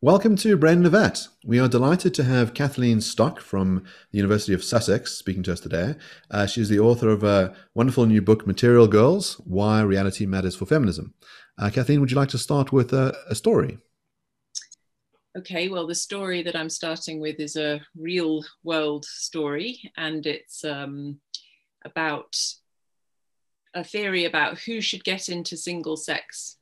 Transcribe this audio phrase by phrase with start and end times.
[0.00, 1.26] Welcome to Brain the.
[1.44, 3.82] We are delighted to have Kathleen Stock from
[4.12, 5.96] the University of Sussex speaking to us today.
[6.30, 10.66] Uh, she's the author of a wonderful new book, Material Girls Why Reality Matters for
[10.66, 11.14] Feminism.
[11.58, 13.78] Uh, Kathleen, would you like to start with a, a story?
[15.36, 20.64] Okay, well, the story that I'm starting with is a real world story, and it's
[20.64, 21.18] um,
[21.84, 22.36] about
[23.74, 26.56] a theory about who should get into single sex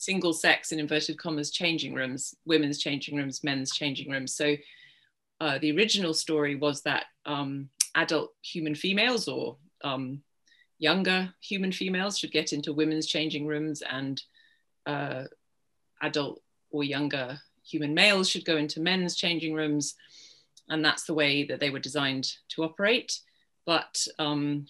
[0.00, 4.34] single sex in inverted commas changing rooms, women's changing rooms, men's changing rooms.
[4.34, 4.56] So
[5.40, 10.22] uh, the original story was that um, adult human females or um,
[10.78, 14.22] younger human females should get into women's changing rooms and
[14.86, 15.24] uh,
[16.00, 16.40] adult
[16.70, 19.96] or younger human males should go into men's changing rooms.
[20.70, 23.20] And that's the way that they were designed to operate.
[23.66, 24.64] But um,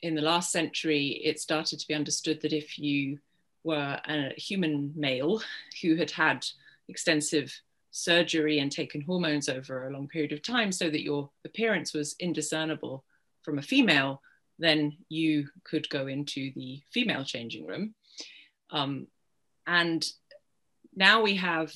[0.00, 3.18] in the last century, it started to be understood that if you
[3.66, 5.42] were a human male
[5.82, 6.46] who had had
[6.88, 7.52] extensive
[7.90, 12.14] surgery and taken hormones over a long period of time so that your appearance was
[12.20, 13.04] indiscernible
[13.42, 14.22] from a female,
[14.60, 17.94] then you could go into the female changing room.
[18.70, 19.08] Um,
[19.66, 20.06] and
[20.94, 21.72] now we have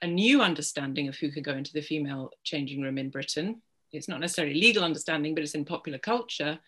[0.00, 3.60] a new understanding of who can go into the female changing room in Britain.
[3.92, 6.58] It's not necessarily legal understanding, but it's in popular culture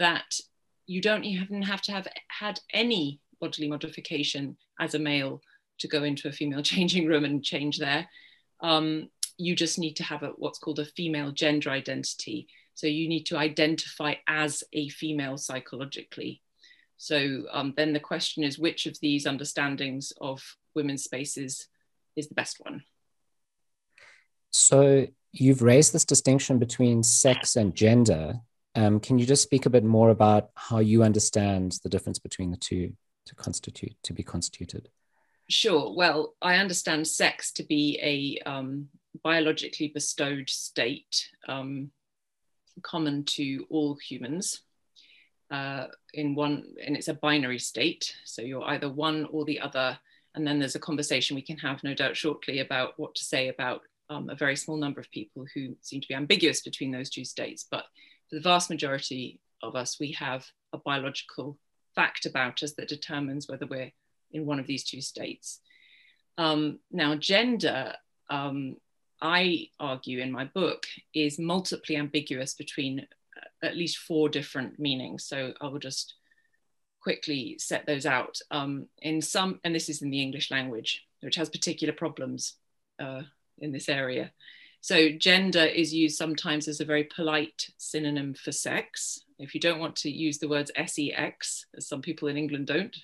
[0.00, 0.40] that
[0.86, 5.40] you don't even have to have had any bodily modification as a male
[5.78, 8.08] to go into a female changing room and change there.
[8.60, 12.48] Um, you just need to have a, what's called a female gender identity.
[12.74, 16.42] So you need to identify as a female psychologically.
[16.98, 20.42] So um, then the question is which of these understandings of
[20.74, 21.68] women's spaces
[22.16, 22.84] is the best one?
[24.50, 28.40] So you've raised this distinction between sex and gender.
[28.74, 32.50] Um, can you just speak a bit more about how you understand the difference between
[32.50, 32.94] the two?
[33.26, 34.88] To constitute to be constituted?
[35.48, 35.94] Sure.
[35.94, 38.88] Well i understand sex to be a um,
[39.22, 41.90] biologically bestowed state um,
[42.82, 44.62] common to all humans
[45.50, 48.14] uh, in one and it's a binary state.
[48.24, 49.98] So you're either one or the other.
[50.34, 53.48] And then there's a conversation we can have no doubt shortly about what to say
[53.48, 57.10] about um, a very small number of people who seem to be ambiguous between those
[57.10, 57.66] two states.
[57.70, 57.84] But
[58.28, 61.58] for the vast majority of us we have a biological
[61.96, 63.92] fact about us that determines whether we're
[64.30, 65.60] in one of these two states.
[66.38, 67.94] Um, now, gender,
[68.30, 68.76] um,
[69.20, 70.84] I argue in my book,
[71.14, 75.24] is multiply ambiguous between uh, at least four different meanings.
[75.24, 76.14] So I will just
[77.00, 78.38] quickly set those out.
[78.50, 82.54] Um, in some, and this is in the English language, which has particular problems
[82.98, 83.22] uh,
[83.58, 84.32] in this area.
[84.80, 89.20] So gender is used sometimes as a very polite synonym for sex.
[89.38, 92.96] If you don't want to use the words sex, as some people in England don't,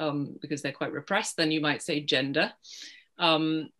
[0.00, 2.52] um, because they're quite repressed, then you might say gender.
[3.18, 3.70] Um,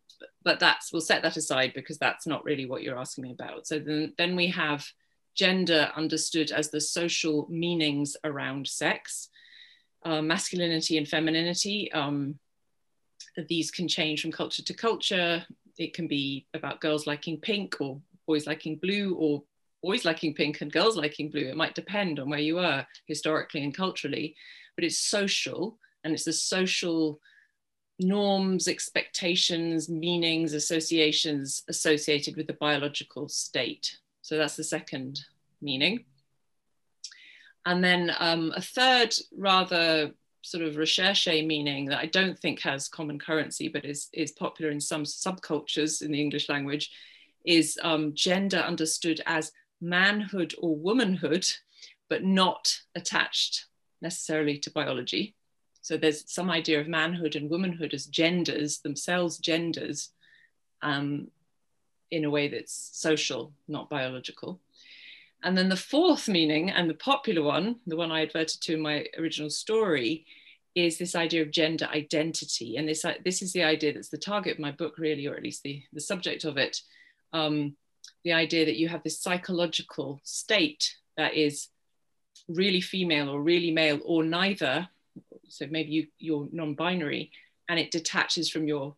[0.43, 3.67] but that's we'll set that aside because that's not really what you're asking me about.
[3.67, 4.85] So then, then we have
[5.35, 9.29] gender understood as the social meanings around sex,
[10.03, 11.91] uh, masculinity and femininity.
[11.91, 12.39] Um,
[13.49, 15.45] these can change from culture to culture
[15.77, 19.43] it can be about girls liking pink or boys liking blue or
[19.83, 21.47] boys liking pink and girls liking blue.
[21.49, 24.35] It might depend on where you are historically and culturally,
[24.75, 27.19] but it's social and it's the social
[27.99, 33.97] norms, expectations, meanings, associations associated with the biological state.
[34.21, 35.19] So that's the second
[35.61, 36.05] meaning.
[37.65, 40.11] And then um, a third rather
[40.41, 44.71] sort of recherche meaning that I don't think has common currency, but is, is popular
[44.71, 46.91] in some subcultures in the English language,
[47.45, 49.51] is um, gender understood as
[49.81, 51.45] manhood or womanhood,
[52.09, 53.65] but not attached
[54.01, 55.35] necessarily to biology.
[55.81, 60.09] So there's some idea of manhood and womanhood as genders, themselves genders,
[60.81, 61.27] um,
[62.09, 64.61] in a way that's social, not biological.
[65.43, 68.81] And then the fourth meaning, and the popular one, the one I adverted to in
[68.81, 70.25] my original story,
[70.73, 72.77] is this idea of gender identity.
[72.77, 75.43] And this, this is the idea that's the target of my book, really, or at
[75.43, 76.81] least the, the subject of it.
[77.33, 77.75] Um,
[78.23, 81.69] the idea that you have this psychological state that is
[82.47, 84.87] really female or really male or neither.
[85.49, 87.31] So maybe you, you're non binary
[87.69, 88.95] and it detaches from your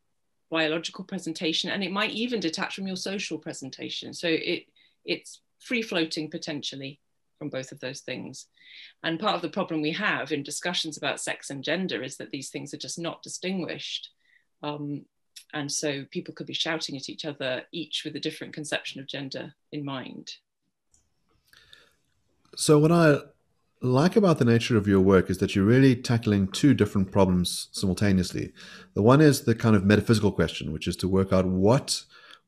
[0.49, 4.13] biological presentation and it might even detach from your social presentation.
[4.13, 4.65] So it,
[5.03, 6.99] it's free floating potentially
[7.37, 8.47] from both of those things.
[9.03, 12.31] And part of the problem we have in discussions about sex and gender is that
[12.31, 14.09] these things are just not distinguished.
[14.63, 15.05] Um,
[15.53, 19.07] and so people could be shouting at each other, each with a different conception of
[19.07, 20.35] gender in mind.
[22.55, 23.19] So, what I
[23.81, 27.69] like about the nature of your work is that you're really tackling two different problems
[27.71, 28.53] simultaneously.
[28.93, 32.03] The one is the kind of metaphysical question, which is to work out what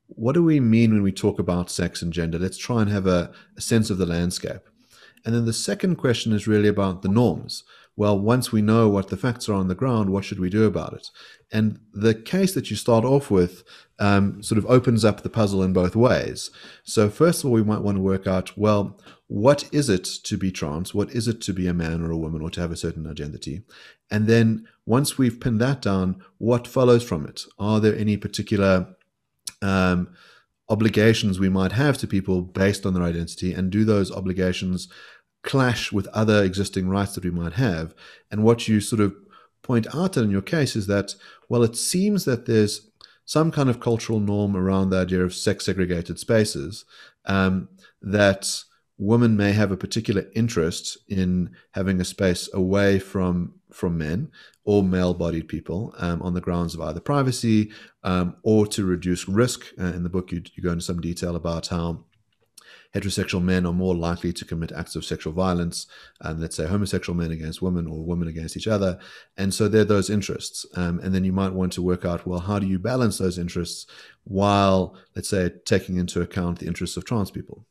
[0.08, 2.38] what do we mean when we talk about sex and gender?
[2.38, 4.62] Let's try and have a, a sense of the landscape.
[5.24, 7.64] And then the second question is really about the norms.
[7.98, 10.66] Well, once we know what the facts are on the ground, what should we do
[10.66, 11.10] about it?
[11.50, 13.64] And the case that you start off with
[13.98, 16.52] um, sort of opens up the puzzle in both ways.
[16.84, 20.36] So, first of all, we might want to work out well, what is it to
[20.36, 20.94] be trans?
[20.94, 23.04] What is it to be a man or a woman or to have a certain
[23.04, 23.62] identity?
[24.12, 27.46] And then once we've pinned that down, what follows from it?
[27.58, 28.94] Are there any particular
[29.60, 30.10] um,
[30.68, 33.52] obligations we might have to people based on their identity?
[33.52, 34.86] And do those obligations
[35.48, 37.94] clash with other existing rights that we might have?
[38.30, 39.16] And what you sort of
[39.62, 41.14] point out in your case is that,
[41.48, 42.90] well, it seems that there's
[43.24, 46.84] some kind of cultural norm around the idea of sex segregated spaces
[47.24, 47.68] um,
[48.02, 48.62] that
[48.98, 54.30] women may have a particular interest in having a space away from from men
[54.64, 57.70] or male-bodied people um, on the grounds of either privacy
[58.02, 59.66] um, or to reduce risk.
[59.78, 62.04] Uh, in the book, you, you go into some detail about how
[62.94, 65.86] heterosexual men are more likely to commit acts of sexual violence,
[66.20, 68.98] and let's say homosexual men against women or women against each other.
[69.36, 70.66] And so there are those interests.
[70.74, 73.38] Um, and then you might want to work out, well, how do you balance those
[73.38, 73.86] interests
[74.24, 77.66] while, let's say, taking into account the interests of trans people?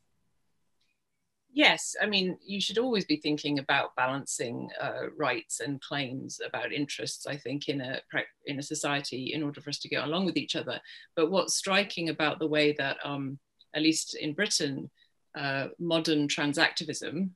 [1.57, 6.71] yes, I mean, you should always be thinking about balancing uh, rights and claims about
[6.71, 7.25] interests.
[7.25, 7.99] I think in a
[8.45, 10.79] in a society, in order for us to get along with each other.
[11.15, 13.39] But what's striking about the way that, um,
[13.73, 14.91] at least in Britain,
[15.37, 17.29] uh, modern transactivism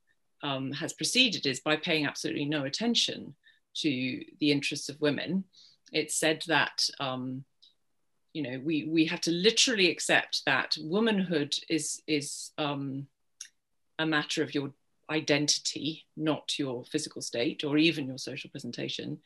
[0.43, 3.35] um, has proceeded is by paying absolutely no attention
[3.75, 5.43] to the interests of women.
[5.91, 6.89] It's said that.
[6.99, 7.45] Um,
[8.33, 13.07] you know, we we have to literally accept that womanhood is is um,
[13.99, 14.71] a matter of your
[15.09, 19.19] identity, not your physical state or even your social presentation.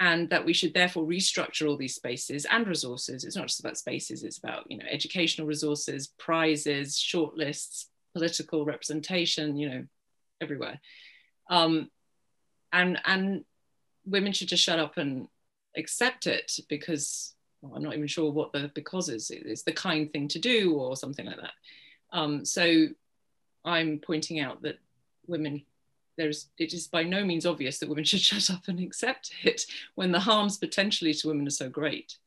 [0.00, 3.24] And that we should therefore restructure all these spaces and resources.
[3.24, 9.56] It's not just about spaces, it's about you know, educational resources, prizes, shortlists, political representation,
[9.56, 9.84] you know,
[10.40, 10.80] everywhere.
[11.50, 11.90] Um,
[12.72, 13.44] and, and
[14.06, 15.28] women should just shut up and
[15.76, 19.30] accept it because well, I'm not even sure what the because is.
[19.30, 21.52] It's the kind thing to do or something like that.
[22.12, 22.86] Um, so
[23.64, 24.78] I'm pointing out that
[25.26, 25.62] women
[26.16, 29.64] there's it is by no means obvious that women should shut up and accept it
[29.94, 32.18] when the harms potentially to women are so great.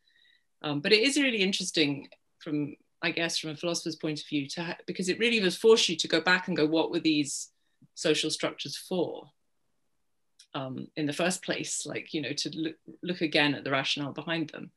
[0.62, 4.48] Um, but it is really interesting from I guess from a philosopher's point of view
[4.50, 7.50] to because it really does force you to go back and go what were these
[7.96, 9.30] social structures for?
[10.54, 14.14] Um, in the first place like you know to look, look again at the rationale
[14.14, 14.72] behind them.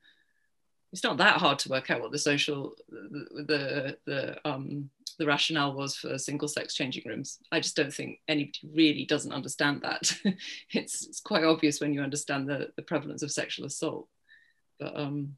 [0.93, 5.27] It's not that hard to work out what the social the the, the um the
[5.27, 7.39] rationale was for single sex changing rooms.
[7.53, 10.13] I just don't think anybody really doesn't understand that.
[10.73, 14.09] It's it's quite obvious when you understand the the prevalence of sexual assault.
[14.79, 15.37] But um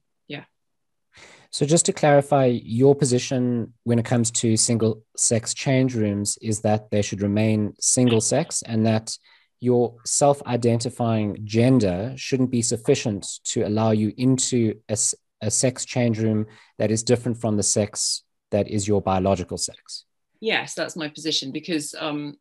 [1.51, 6.61] so just to clarify your position when it comes to single sex change rooms is
[6.63, 9.17] that they should remain single sex and that
[9.61, 14.97] your self identifying gender shouldn't be sufficient to allow you into a,
[15.41, 16.47] a sex change room
[16.79, 20.05] that is different from the sex that is your biological sex.
[20.41, 22.37] Yes, that's my position because um,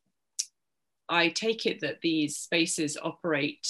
[1.09, 3.68] I take it that these spaces operate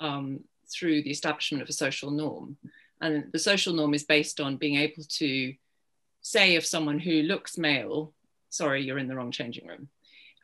[0.00, 0.40] um,
[0.72, 2.56] through the establishment of a social norm.
[3.00, 5.54] And the social norm is based on being able to
[6.22, 8.12] say of someone who looks male,
[8.50, 9.88] sorry, you're in the wrong changing room.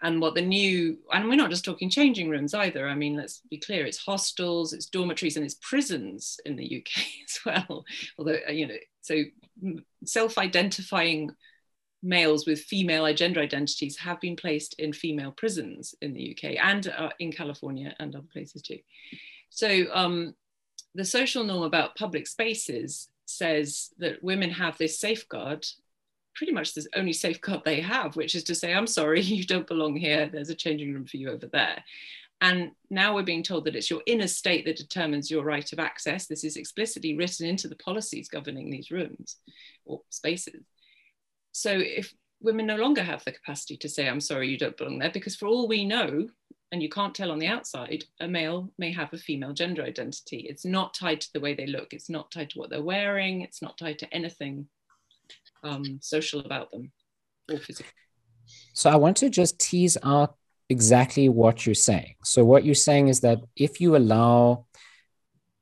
[0.03, 2.87] And what the new and we're not just talking changing rooms either.
[2.87, 7.03] I mean let's be clear it's hostels it's dormitories and it's prisons in the uk
[7.25, 7.85] as well.
[8.19, 9.23] Although uh, you know so
[10.05, 11.31] self-identifying
[12.03, 16.89] males with female gender identities have been placed in female prisons in the uk and
[16.89, 18.79] uh, in california and other places too.
[19.49, 20.35] So um,
[20.97, 25.67] the social norm about public spaces says that women have this safeguard
[26.35, 29.67] pretty much the only safeguard they have, which is to say, I'm sorry, you don't
[29.67, 30.29] belong here.
[30.31, 31.83] There's a changing room for you over there.
[32.43, 35.79] And now we're being told that it's your inner state that determines your right of
[35.79, 36.27] access.
[36.27, 39.37] This is explicitly written into the policies governing these rooms
[39.87, 40.63] or spaces.
[41.53, 42.13] So if
[42.43, 45.35] women no longer have the capacity to say, I'm sorry, you don't belong there, because
[45.35, 46.29] for all we know,
[46.73, 50.47] and you can't tell on the outside, a male may have a female gender identity.
[50.49, 53.43] It's not tied to the way they look, it's not tied to what they're wearing,
[53.43, 54.67] it's not tied to anything
[55.63, 56.93] um, social about them
[57.51, 57.91] or physical.
[58.73, 60.37] So I want to just tease out
[60.69, 62.15] exactly what you're saying.
[62.25, 64.67] So what you're saying is that if you allow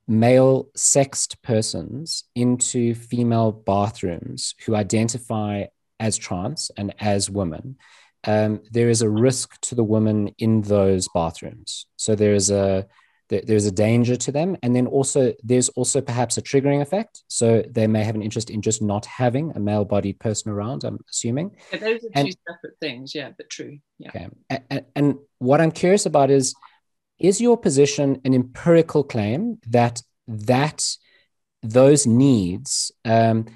[0.06, 5.64] male sexed persons into female bathrooms who identify
[6.00, 7.76] as trans and as women,
[8.26, 11.86] um, there is a risk to the women in those bathrooms.
[11.96, 12.86] So there is a
[13.28, 17.24] there's a danger to them, and then also there's also perhaps a triggering effect.
[17.26, 20.84] So they may have an interest in just not having a male-bodied person around.
[20.84, 21.56] I'm assuming.
[21.72, 23.14] Yeah, those are and, two separate things.
[23.14, 23.78] Yeah, but true.
[23.98, 24.10] Yeah.
[24.10, 24.28] Okay.
[24.70, 26.54] And, and what I'm curious about is,
[27.18, 30.84] is your position an empirical claim that that
[31.62, 33.46] those needs, um,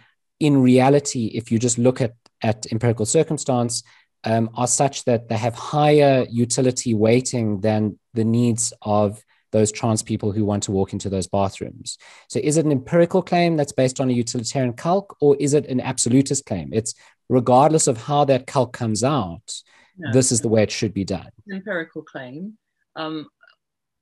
[0.40, 3.82] in reality, if you just look at at empirical circumstance,
[4.28, 10.02] um, are such that they have higher utility weighting than the needs of those trans
[10.02, 11.96] people who want to walk into those bathrooms.
[12.28, 15.66] So, is it an empirical claim that's based on a utilitarian calc, or is it
[15.66, 16.68] an absolutist claim?
[16.74, 16.94] It's
[17.30, 19.62] regardless of how that calc comes out,
[19.96, 20.12] no.
[20.12, 21.30] this is the way it should be done.
[21.50, 22.58] Empirical claim,
[22.96, 23.28] um,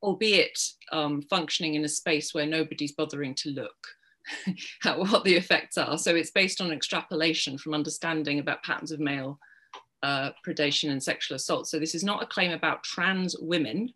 [0.02, 0.58] albeit
[0.90, 3.76] um, functioning in a space where nobody's bothering to look.
[4.84, 5.96] at what the effects are.
[5.96, 9.38] So it's based on extrapolation from understanding about patterns of male
[10.02, 11.66] uh, predation and sexual assault.
[11.68, 13.92] So this is not a claim about trans women.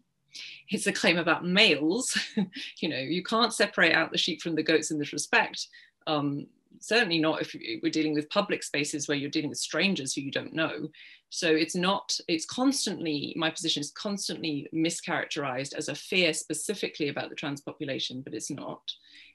[0.68, 2.16] It's a claim about males.
[2.80, 5.66] you know, you can't separate out the sheep from the goats in this respect.
[6.06, 6.46] Um,
[6.78, 10.30] certainly not if we're dealing with public spaces where you're dealing with strangers who you
[10.30, 10.88] don't know.
[11.28, 17.28] So it's not, it's constantly, my position is constantly mischaracterized as a fear specifically about
[17.28, 18.82] the trans population, but it's not.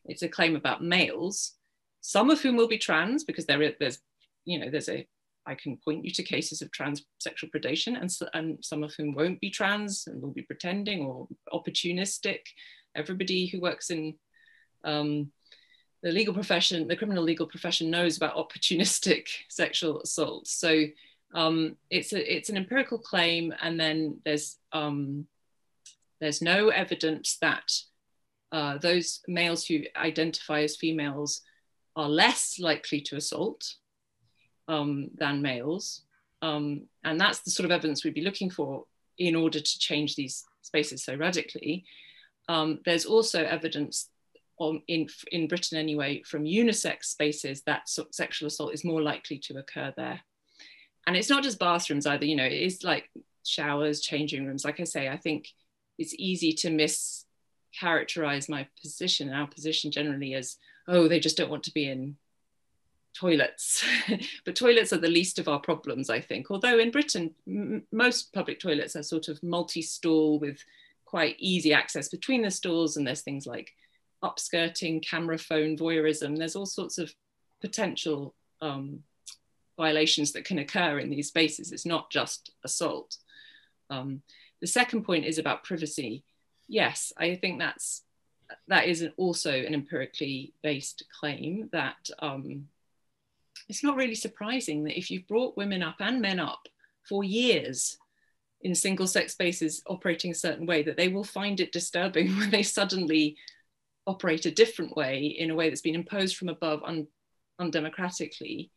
[0.06, 1.54] It's a claim about males,
[2.02, 4.00] some of whom will be trans because there is, there's,
[4.44, 5.08] you know, there's a
[5.46, 9.14] I can point you to cases of trans sexual predation and, and some of whom
[9.14, 12.40] won't be trans and will be pretending or opportunistic.
[12.96, 14.16] Everybody who works in
[14.84, 15.32] um,
[16.02, 20.48] the legal profession, the criminal legal profession knows about opportunistic sexual assault.
[20.48, 20.86] So
[21.34, 25.28] um, it's, a, it's an empirical claim and then there's, um,
[26.20, 27.72] there's no evidence that
[28.52, 31.42] uh, those males who identify as females
[31.96, 33.76] are less likely to assault
[34.68, 36.02] um, than males.
[36.42, 38.86] Um, and that's the sort of evidence we'd be looking for
[39.18, 41.86] in order to change these spaces so radically.
[42.48, 44.10] Um, there's also evidence
[44.58, 49.38] on, in, in Britain anyway from unisex spaces that so sexual assault is more likely
[49.40, 50.22] to occur there.
[51.08, 53.10] And it's not just bathrooms either, you know, it is like
[53.44, 54.66] showers, changing rooms.
[54.66, 55.48] Like I say, I think
[55.98, 60.58] it's easy to mischaracterize my position, our position generally as,
[60.88, 62.18] oh, they just don't want to be in
[63.16, 63.84] toilets.
[64.46, 66.52] but toilets are the least of our problems, I think.
[66.52, 67.34] Although in Britain,
[67.92, 70.60] most public toilets are sort of multi stall with
[71.06, 73.72] quite easy access between the stalls, and there's things like
[74.24, 76.38] upskirting, camera phone, voyeurism.
[76.38, 77.14] There's all sorts of
[77.62, 79.00] potential um,
[79.78, 81.72] violations that can occur in these spaces.
[81.72, 83.18] It's not just assault.
[83.90, 84.22] Um,
[84.62, 86.24] the second point is about privacy.
[86.68, 88.02] Yes, I think that's
[88.68, 92.68] that is also an empirically based claim that um,
[93.68, 96.62] it's not really surprising that if you've brought women up and men up
[97.08, 97.98] for years
[98.62, 102.50] in single sex spaces operating a certain way, that they will find it disturbing when
[102.50, 103.38] they suddenly
[104.08, 107.08] operate a different way in a way that's been imposed from above un-
[107.60, 108.70] undemocratically.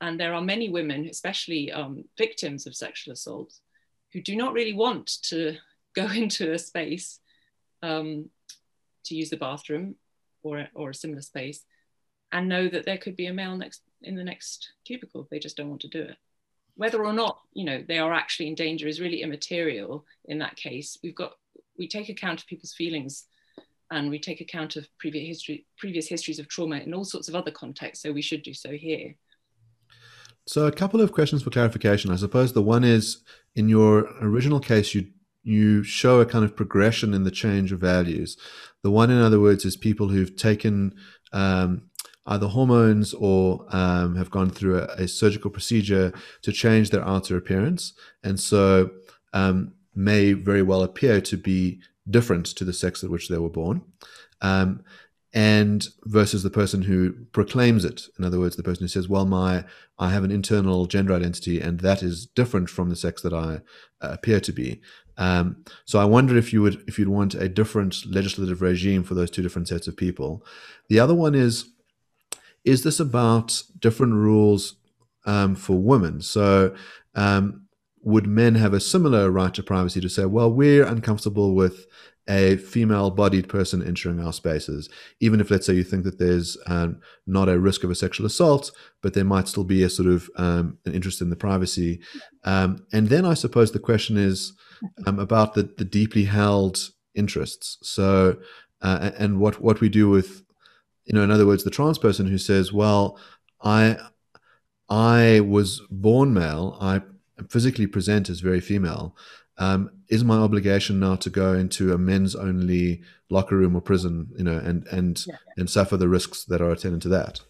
[0.00, 3.54] And there are many women, especially um, victims of sexual assault,
[4.12, 5.56] who do not really want to
[5.94, 7.20] go into a space
[7.82, 8.28] um,
[9.04, 9.94] to use the bathroom
[10.42, 11.64] or, or a similar space
[12.32, 15.26] and know that there could be a male next in the next cubicle.
[15.30, 16.16] They just don't want to do it.
[16.76, 20.56] Whether or not you know they are actually in danger is really immaterial in that
[20.56, 20.98] case.
[21.02, 21.34] We've got
[21.78, 23.24] we take account of people's feelings
[23.90, 27.34] and we take account of previous history previous histories of trauma in all sorts of
[27.34, 28.02] other contexts.
[28.02, 29.14] So we should do so here.
[30.46, 32.10] So a couple of questions for clarification.
[32.10, 33.22] I suppose the one is
[33.54, 35.06] in your original case you
[35.44, 38.36] you show a kind of progression in the change of values.
[38.82, 40.94] The one, in other words, is people who've taken
[41.32, 41.90] um,
[42.26, 46.12] either hormones or um, have gone through a, a, surgical procedure
[46.42, 48.90] to change their outer appearance, and so
[49.32, 53.50] um, may very well appear to be different to the sex at which they were
[53.50, 53.82] born.
[54.40, 54.84] Um,
[55.34, 58.02] and versus the person who proclaims it.
[58.18, 59.64] In other words the person who says well my
[59.98, 63.60] i have an internal gender identity and that is different from the sex that i
[64.00, 64.80] uh, appear to be.
[65.16, 69.14] Um, so i wonder if you would if you'd want a different legislative regime for
[69.14, 70.44] those two different sets of people.
[70.88, 71.73] The other one is
[72.64, 74.76] is this about different rules
[75.26, 76.20] um, for women?
[76.20, 76.74] So,
[77.14, 77.64] um,
[78.04, 81.86] would men have a similar right to privacy to say, well, we're uncomfortable with
[82.28, 84.88] a female bodied person entering our spaces,
[85.20, 88.26] even if, let's say, you think that there's um, not a risk of a sexual
[88.26, 88.70] assault,
[89.02, 92.00] but there might still be a sort of um, an interest in the privacy.
[92.44, 94.52] Um, and then I suppose the question is
[95.06, 97.78] um, about the, the deeply held interests.
[97.82, 98.38] So,
[98.80, 100.43] uh, and what, what we do with
[101.04, 103.18] you know in other words the trans person who says well
[103.62, 103.96] i
[104.88, 107.00] i was born male i
[107.48, 109.16] physically present as very female,
[109.58, 114.28] um, is my obligation now to go into a men's only locker room or prison,
[114.36, 115.36] you know, and and yeah.
[115.56, 117.40] and suffer the risks that are attendant to that?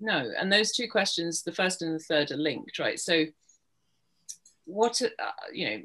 [0.00, 2.98] No, and those two questions, the first and the third, are linked, right?
[2.98, 3.26] So,
[4.64, 5.82] what uh, you know,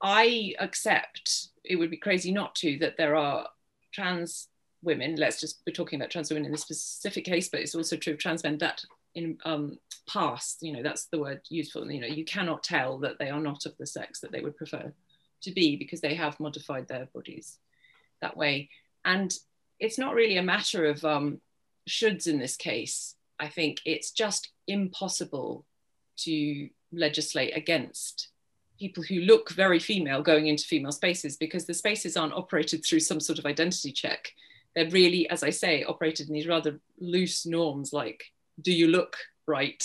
[0.00, 3.48] I accept it would be crazy not to that there are
[3.92, 4.48] trans
[4.82, 5.16] women.
[5.16, 8.14] Let's just we're talking about trans women in this specific case, but it's also true
[8.14, 8.82] of trans men that
[9.14, 9.78] in um,
[10.08, 11.90] past, you know, that's the word useful.
[11.90, 14.56] You know, you cannot tell that they are not of the sex that they would
[14.56, 14.92] prefer
[15.42, 17.58] to be because they have modified their bodies
[18.20, 18.68] that way.
[19.04, 19.32] And
[19.80, 21.40] it's not really a matter of um,
[21.88, 23.14] shoulds in this case.
[23.38, 25.64] I think it's just impossible
[26.18, 28.28] to legislate against
[28.78, 33.00] people who look very female going into female spaces because the spaces aren't operated through
[33.00, 34.32] some sort of identity check.
[34.76, 38.22] They're really, as I say, operated in these rather loose norms like
[38.60, 39.16] do you look
[39.46, 39.82] right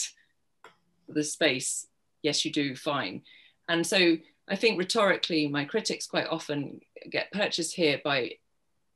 [1.08, 1.88] for the space?
[2.22, 3.24] Yes, you do, fine.
[3.68, 4.18] And so
[4.48, 8.34] I think rhetorically, my critics quite often get purchased here by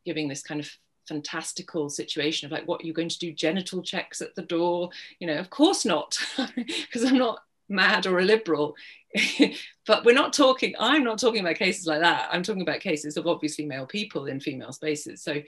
[0.06, 0.70] giving this kind of
[1.08, 4.90] fantastical situation of like, what are you're going to do genital checks at the door?
[5.20, 6.18] You know, of course not,
[6.56, 8.76] because I'm not mad or a liberal.
[9.88, 12.30] but we're not talking, I'm not talking about cases like that.
[12.32, 15.22] I'm talking about cases of obviously male people in female spaces.
[15.22, 15.42] So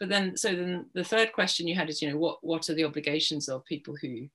[0.00, 2.74] but then so then the third question you had is you know what what are
[2.74, 4.28] the obligations of people who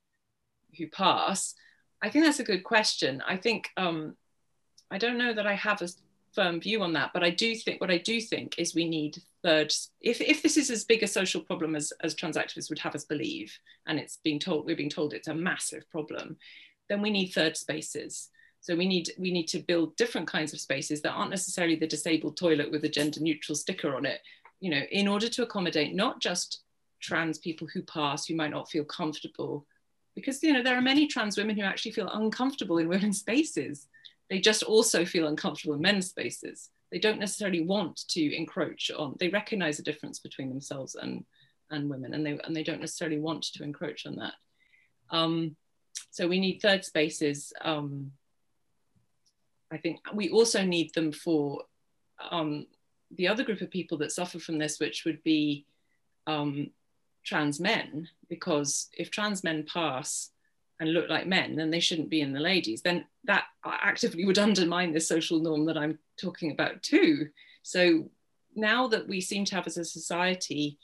[0.77, 1.55] who pass?
[2.01, 3.21] I think that's a good question.
[3.27, 4.15] I think um
[4.91, 5.89] i don't know that i have a
[6.33, 9.15] firm view on that but i do think what i do think is we need
[9.43, 12.79] third if, if this is as big a social problem as, as trans activists would
[12.79, 16.37] have us believe and it's being told we're being told it's a massive problem
[16.89, 18.29] then we need third spaces.
[18.61, 21.87] So we need we need to build different kinds of spaces that aren't necessarily the
[21.87, 24.19] disabled toilet with a gender neutral sticker on it,
[24.59, 26.61] you know, in order to accommodate not just
[27.01, 29.65] trans people who pass who might not feel comfortable,
[30.15, 33.87] because you know there are many trans women who actually feel uncomfortable in women's spaces.
[34.29, 36.69] They just also feel uncomfortable in men's spaces.
[36.91, 39.15] They don't necessarily want to encroach on.
[39.19, 41.25] They recognize the difference between themselves and
[41.71, 44.33] and women, and they and they don't necessarily want to encroach on that.
[45.11, 45.55] Um,
[46.11, 47.53] so we need third spaces.
[47.61, 48.11] Um,
[49.71, 51.63] I think we also need them for
[52.31, 52.65] um,
[53.15, 55.65] the other group of people that suffer from this, which would be
[56.27, 56.69] um,
[57.23, 60.31] trans men, because if trans men pass
[60.79, 62.81] and look like men, then they shouldn't be in the ladies.
[62.81, 67.29] Then that actively would undermine the social norm that I'm talking about too.
[67.63, 68.09] So
[68.55, 70.77] now that we seem to have as a society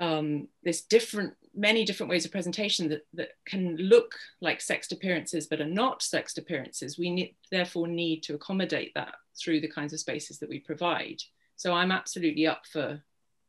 [0.00, 5.48] um, this different, many different ways of presentation that, that can look like sexed appearances
[5.48, 9.92] but are not sexed appearances, we need, therefore need to accommodate that through the kinds
[9.92, 11.20] of spaces that we provide.
[11.56, 13.02] So I'm absolutely up for,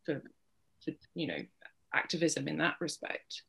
[0.05, 0.21] for,
[0.83, 1.39] for you know,
[1.93, 3.43] activism in that respect.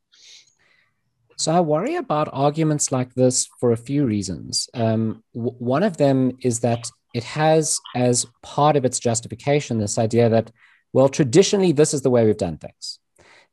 [1.36, 4.68] So I worry about arguments like this for a few reasons.
[4.74, 9.98] Um, w- one of them is that it has as part of its justification this
[9.98, 10.52] idea that,
[10.92, 12.99] well, traditionally this is the way we've done things,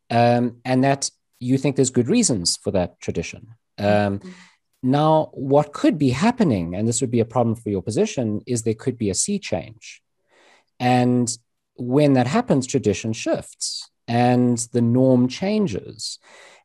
[0.10, 3.50] um, and that you think there's good reasons for that tradition.
[3.78, 4.30] Um, mm-hmm.
[4.84, 8.64] Now, what could be happening, and this would be a problem for your position, is
[8.64, 10.02] there could be a sea change.
[10.80, 11.36] And
[11.76, 16.20] when that happens, tradition shifts and the norm changes.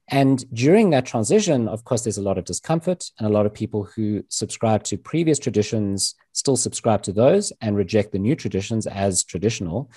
[0.08, 3.54] And during that transition, of course, there's a lot of discomfort, and a lot of
[3.54, 8.86] people who subscribe to previous traditions still subscribe to those and reject the new traditions
[8.86, 9.90] as traditional.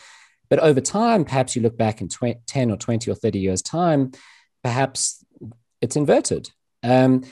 [0.50, 3.62] But over time, perhaps you look back in 20, 10 or 20 or 30 years'
[3.62, 4.12] time,
[4.64, 5.24] perhaps
[5.82, 6.50] it's inverted.
[6.84, 7.24] Um,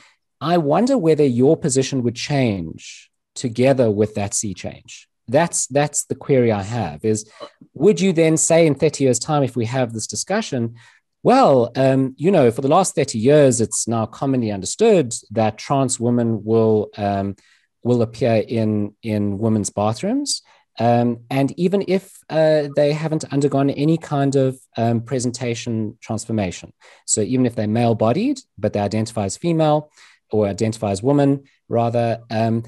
[0.42, 5.08] I wonder whether your position would change together with that sea change.
[5.28, 7.06] That's that's the query I have.
[7.06, 7.30] Is
[7.74, 10.76] would you then say in 30 years' time, if we have this discussion,
[11.24, 15.98] well, um, you know, for the last 30 years, it's now commonly understood that trans
[15.98, 17.38] women will um,
[17.84, 20.42] will appear in in women's bathrooms.
[20.80, 26.74] Um, and even if uh, they haven't undergone any kind of um, presentation transformation,
[27.06, 29.92] so even if they're male bodied, but they identify as female,
[30.32, 32.64] or identify as woman, rather, um,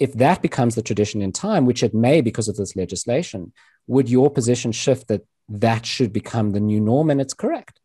[0.00, 3.52] if that becomes the tradition in time, which it may because of this legislation,
[3.86, 7.80] would your position shift that that should become the new norm and it's correct?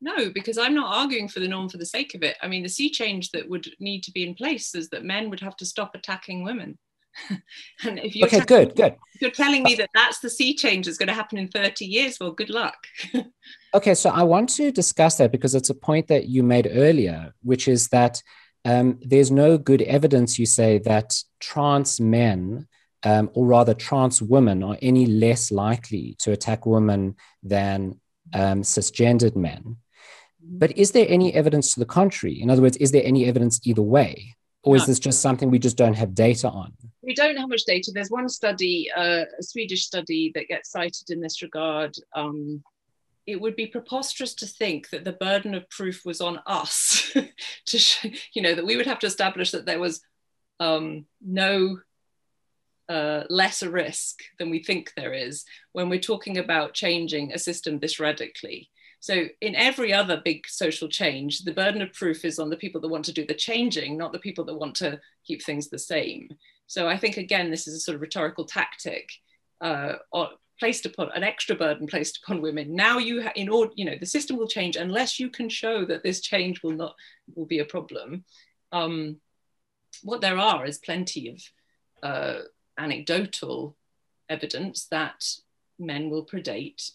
[0.00, 2.36] No, because I'm not arguing for the norm for the sake of it.
[2.40, 5.28] I mean, the sea change that would need to be in place is that men
[5.28, 6.78] would have to stop attacking women.
[7.84, 8.96] and if you're okay, good, good.
[9.14, 11.84] If you're telling me that that's the sea change that's going to happen in 30
[11.84, 12.86] years, well, good luck.
[13.74, 17.34] okay, so I want to discuss that because it's a point that you made earlier,
[17.42, 18.22] which is that
[18.64, 22.66] um, there's no good evidence, you say, that trans men,
[23.02, 28.00] um, or rather trans women, are any less likely to attack women than
[28.34, 29.76] um, cisgendered men.
[30.44, 30.58] Mm-hmm.
[30.58, 32.40] But is there any evidence to the contrary?
[32.40, 34.36] In other words, is there any evidence either way?
[34.62, 36.72] Or is this just something we just don't have data on?
[37.02, 37.90] We don't have much data.
[37.92, 41.96] There's one study, uh, a Swedish study, that gets cited in this regard.
[42.14, 42.62] Um,
[43.26, 47.16] it would be preposterous to think that the burden of proof was on us
[47.66, 50.02] to, show, you know, that we would have to establish that there was
[50.58, 51.78] um, no
[52.90, 57.78] uh, lesser risk than we think there is when we're talking about changing a system
[57.78, 58.68] this radically.
[59.00, 62.80] So, in every other big social change, the burden of proof is on the people
[62.82, 65.78] that want to do the changing, not the people that want to keep things the
[65.78, 66.28] same.
[66.66, 69.10] So, I think again, this is a sort of rhetorical tactic
[69.62, 69.94] uh,
[70.58, 72.74] placed upon an extra burden placed upon women.
[72.74, 76.02] Now, you in order, you know, the system will change unless you can show that
[76.02, 76.94] this change will not
[77.34, 78.24] will be a problem.
[78.70, 79.16] Um,
[80.02, 81.42] what there are is plenty of
[82.02, 82.42] uh,
[82.78, 83.76] anecdotal
[84.28, 85.24] evidence that
[85.78, 86.92] men will predate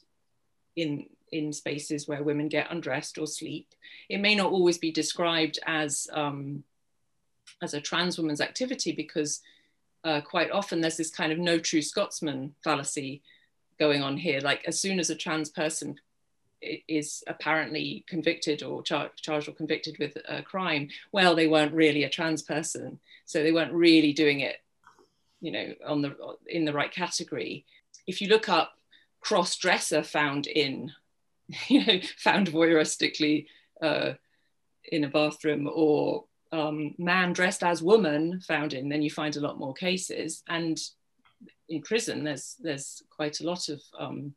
[0.75, 3.67] in in spaces where women get undressed or sleep.
[4.09, 6.63] It may not always be described as um,
[7.61, 9.41] as a trans woman's activity because
[10.03, 13.21] uh, quite often there's this kind of no true Scotsman fallacy
[13.79, 14.39] going on here.
[14.39, 15.99] Like as soon as a trans person
[16.61, 22.03] is apparently convicted or char- charged or convicted with a crime, well, they weren't really
[22.03, 24.57] a trans person, so they weren't really doing it,
[25.41, 26.15] you know, on the
[26.47, 27.65] in the right category.
[28.07, 28.77] If you look up
[29.19, 30.91] cross dresser found in
[31.67, 33.47] you know, found voyeuristically
[33.81, 34.13] uh,
[34.91, 39.41] in a bathroom or um, man dressed as woman found in, then you find a
[39.41, 40.43] lot more cases.
[40.47, 40.79] And
[41.67, 44.35] in prison, there's there's quite a lot of, um,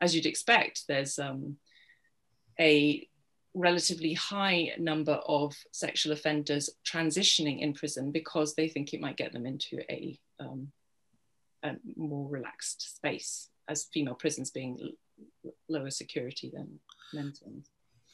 [0.00, 1.56] as you'd expect, there's um,
[2.60, 3.08] a
[3.54, 9.32] relatively high number of sexual offenders transitioning in prison because they think it might get
[9.32, 10.70] them into a, um,
[11.64, 14.92] a more relaxed space as female prisons being
[15.68, 16.78] lower security than
[17.12, 17.42] men's.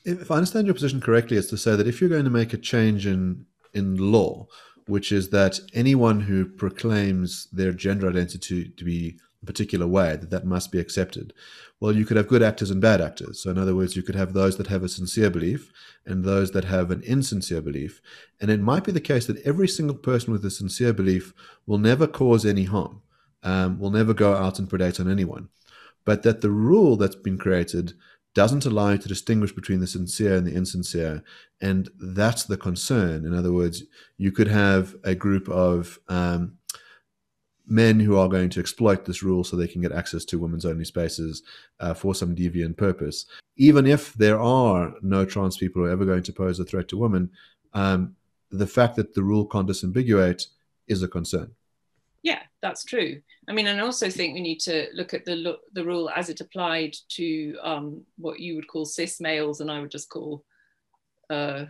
[0.05, 2.53] If I understand your position correctly, it's to say that if you're going to make
[2.53, 4.47] a change in in law,
[4.87, 10.31] which is that anyone who proclaims their gender identity to be a particular way, that
[10.31, 11.33] that must be accepted.
[11.81, 13.43] Well, you could have good actors and bad actors.
[13.43, 15.73] So, in other words, you could have those that have a sincere belief
[16.05, 18.01] and those that have an insincere belief.
[18.41, 21.33] And it might be the case that every single person with a sincere belief
[21.67, 23.03] will never cause any harm,
[23.43, 25.49] um, will never go out and predate on anyone
[26.05, 27.95] but that the rule that's been created
[28.35, 31.23] doesn't allow you to distinguish between the sincere and the insincere.
[31.61, 33.27] And that's the concern.
[33.27, 33.85] In other words,
[34.17, 36.57] you could have a group of um,
[37.67, 40.65] men who are going to exploit this rule so they can get access to women's
[40.65, 41.43] only spaces
[41.81, 43.27] uh, for some deviant purpose.
[43.57, 46.89] Even if there are no trans people who are ever going to pose a threat
[46.89, 47.31] to women,
[47.75, 48.17] um,
[48.51, 50.47] the fact that the rule can't disambiguate
[50.89, 51.53] is a concern.
[52.23, 53.21] Yeah, that's true.
[53.49, 56.29] I mean, and I also think we need to look at the the rule as
[56.29, 60.45] it applied to um, what you would call cis males, and I would just call,
[61.31, 61.65] uh,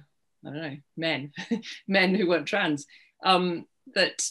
[0.47, 1.33] I don't know, men,
[1.88, 2.87] men who weren't trans.
[3.25, 4.23] Um, that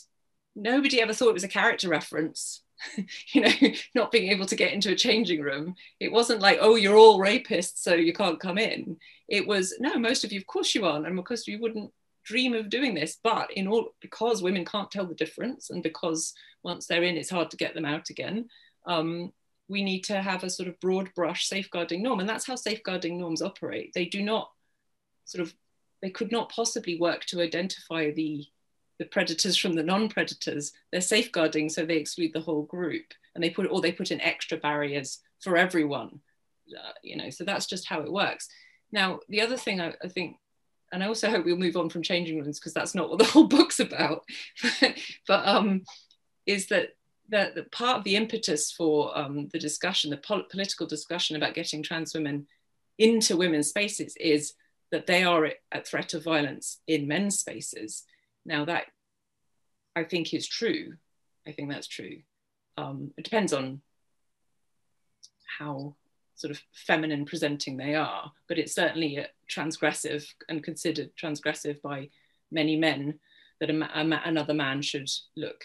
[0.55, 2.63] nobody ever thought it was a character reference.
[3.34, 3.51] you know,
[3.95, 5.75] not being able to get into a changing room.
[5.99, 8.97] It wasn't like, oh, you're all rapists, so you can't come in.
[9.27, 11.91] It was, no, most of you, of course you aren't, and of course you wouldn't
[12.31, 16.33] dream of doing this but in all because women can't tell the difference and because
[16.63, 18.47] once they're in it's hard to get them out again
[18.85, 19.31] um,
[19.71, 22.19] we need to have a sort of broad brush safeguarding norm.
[22.19, 23.93] And that's how safeguarding norms operate.
[23.93, 24.51] They do not
[25.25, 25.55] sort of
[26.01, 28.45] they could not possibly work to identify the
[28.99, 30.73] the predators from the non-predators.
[30.91, 33.05] They're safeguarding so they exclude the whole group.
[33.33, 36.19] And they put or they put in extra barriers for everyone
[36.77, 38.49] uh, you know so that's just how it works.
[38.91, 40.35] Now the other thing I, I think
[40.91, 43.25] and I also hope we'll move on from changing rooms because that's not what the
[43.25, 44.25] whole book's about.
[45.27, 45.84] but um,
[46.45, 46.89] is that
[47.30, 51.82] that, part of the impetus for um, the discussion, the pol- political discussion about getting
[51.82, 52.45] trans women
[52.97, 54.54] into women's spaces, is
[54.91, 58.04] that they are at threat of violence in men's spaces.
[58.45, 58.86] Now that
[59.95, 60.95] I think is true.
[61.47, 62.17] I think that's true.
[62.77, 63.82] Um, it depends on
[65.58, 65.95] how
[66.41, 72.10] sort of feminine presenting they are, but it's certainly transgressive and considered transgressive by
[72.51, 73.19] many men
[73.60, 75.63] that a, a, another man should look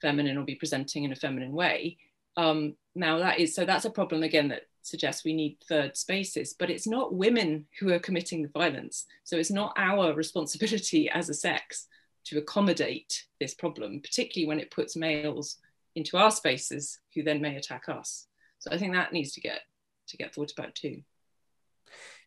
[0.00, 1.98] feminine or be presenting in a feminine way.
[2.36, 6.54] Um, now that is so that's a problem again that suggests we need third spaces,
[6.56, 9.06] but it's not women who are committing the violence.
[9.24, 11.88] So it's not our responsibility as a sex
[12.26, 15.56] to accommodate this problem, particularly when it puts males
[15.96, 18.26] into our spaces who then may attack us.
[18.58, 19.60] So I think that needs to get
[20.08, 21.02] to get thought about too.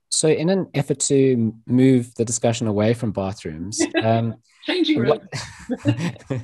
[0.09, 4.35] So, in an effort to move the discussion away from bathrooms, um,
[4.65, 5.19] changing rooms.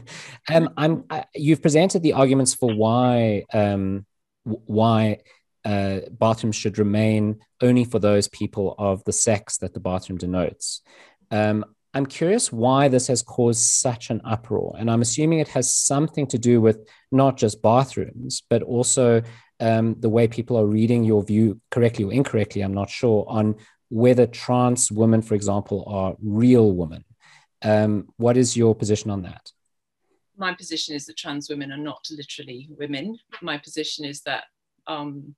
[0.54, 4.06] um, I'm, I, you've presented the arguments for why um,
[4.44, 5.20] why
[5.66, 10.82] uh, bathrooms should remain only for those people of the sex that the bathroom denotes.
[11.32, 14.76] Um, I'm curious why this has caused such an uproar.
[14.78, 19.22] And I'm assuming it has something to do with not just bathrooms, but also
[19.60, 23.56] um, the way people are reading your view correctly or incorrectly, I'm not sure, on
[23.90, 27.06] whether trans women, for example, are real women.
[27.62, 29.52] Um, what is your position on that?
[30.36, 33.18] My position is that trans women are not literally women.
[33.42, 34.46] My position is that
[34.88, 35.36] um,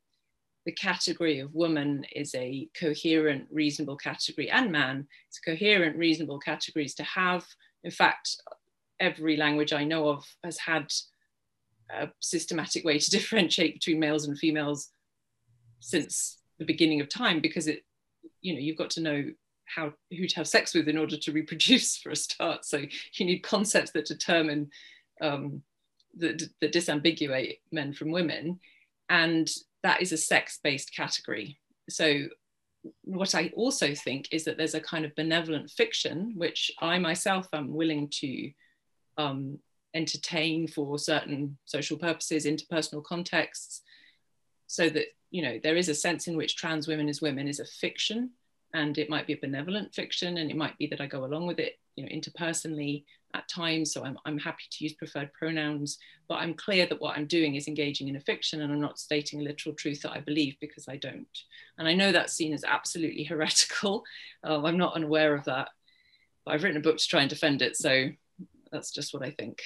[0.66, 6.40] the category of woman is a coherent, reasonable category, and man, it's a coherent, reasonable
[6.40, 7.46] categories to have.
[7.84, 8.38] In fact,
[9.00, 10.88] every language I know of has had
[11.92, 14.90] a systematic way to differentiate between males and females
[15.80, 17.84] since the beginning of time because it,
[18.42, 19.26] you know, you've got to know
[19.66, 22.66] how who to have sex with in order to reproduce for a start.
[22.66, 24.70] So you need concepts that determine
[25.22, 25.62] um,
[26.18, 28.60] that, that disambiguate men from women.
[29.10, 29.50] And
[29.84, 31.60] that is a sex-based category.
[31.90, 32.28] So
[33.04, 37.48] what I also think is that there's a kind of benevolent fiction, which I myself
[37.54, 38.52] am willing to
[39.18, 39.60] um,
[39.96, 43.82] entertain for certain social purposes, interpersonal contexts,
[44.68, 47.60] so that you know there is a sense in which trans women as women is
[47.60, 48.32] a fiction,
[48.74, 51.48] and it might be a benevolent fiction, and it might be that I go along
[51.48, 53.04] with it, you know, interpersonally,
[53.36, 53.92] at times.
[53.92, 57.56] So I'm, I'm happy to use preferred pronouns, but I'm clear that what I'm doing
[57.56, 60.56] is engaging in a fiction and I'm not stating a literal truth that I believe
[60.60, 61.28] because I don't.
[61.78, 64.04] And I know that's seen as absolutely heretical.
[64.44, 65.70] Uh, I'm not unaware of that.
[66.46, 67.76] But I've written a book to try and defend it.
[67.76, 68.10] So
[68.72, 69.62] that's just what I think.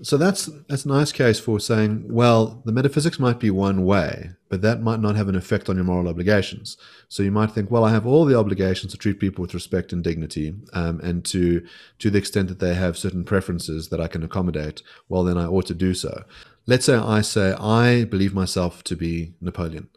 [0.00, 4.30] So that's that's a nice case for saying, well, the metaphysics might be one way,
[4.48, 6.78] but that might not have an effect on your moral obligations.
[7.08, 9.92] So you might think, well, I have all the obligations to treat people with respect
[9.92, 11.66] and dignity, um, and to
[11.98, 15.46] to the extent that they have certain preferences that I can accommodate, well, then I
[15.46, 16.24] ought to do so.
[16.66, 19.90] Let's say I say I believe myself to be Napoleon,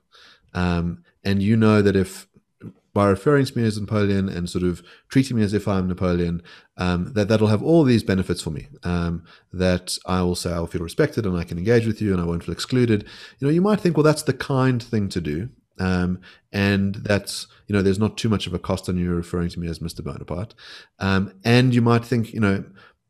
[0.54, 2.28] um, and you know that if
[2.96, 6.42] by referring to me as Napoleon and sort of treating me as if I'm Napoleon,
[6.78, 8.70] um, that that'll have all these benefits for me.
[8.84, 12.22] Um, that I will say I'll feel respected and I can engage with you and
[12.22, 13.04] I won't feel excluded.
[13.40, 16.22] You know, you might think, well, that's the kind thing to do, um,
[16.54, 19.60] and that's you know, there's not too much of a cost on you referring to
[19.60, 20.04] me as Mr.
[20.04, 20.54] Bonaparte.
[21.00, 22.64] Um, and you might think, you know,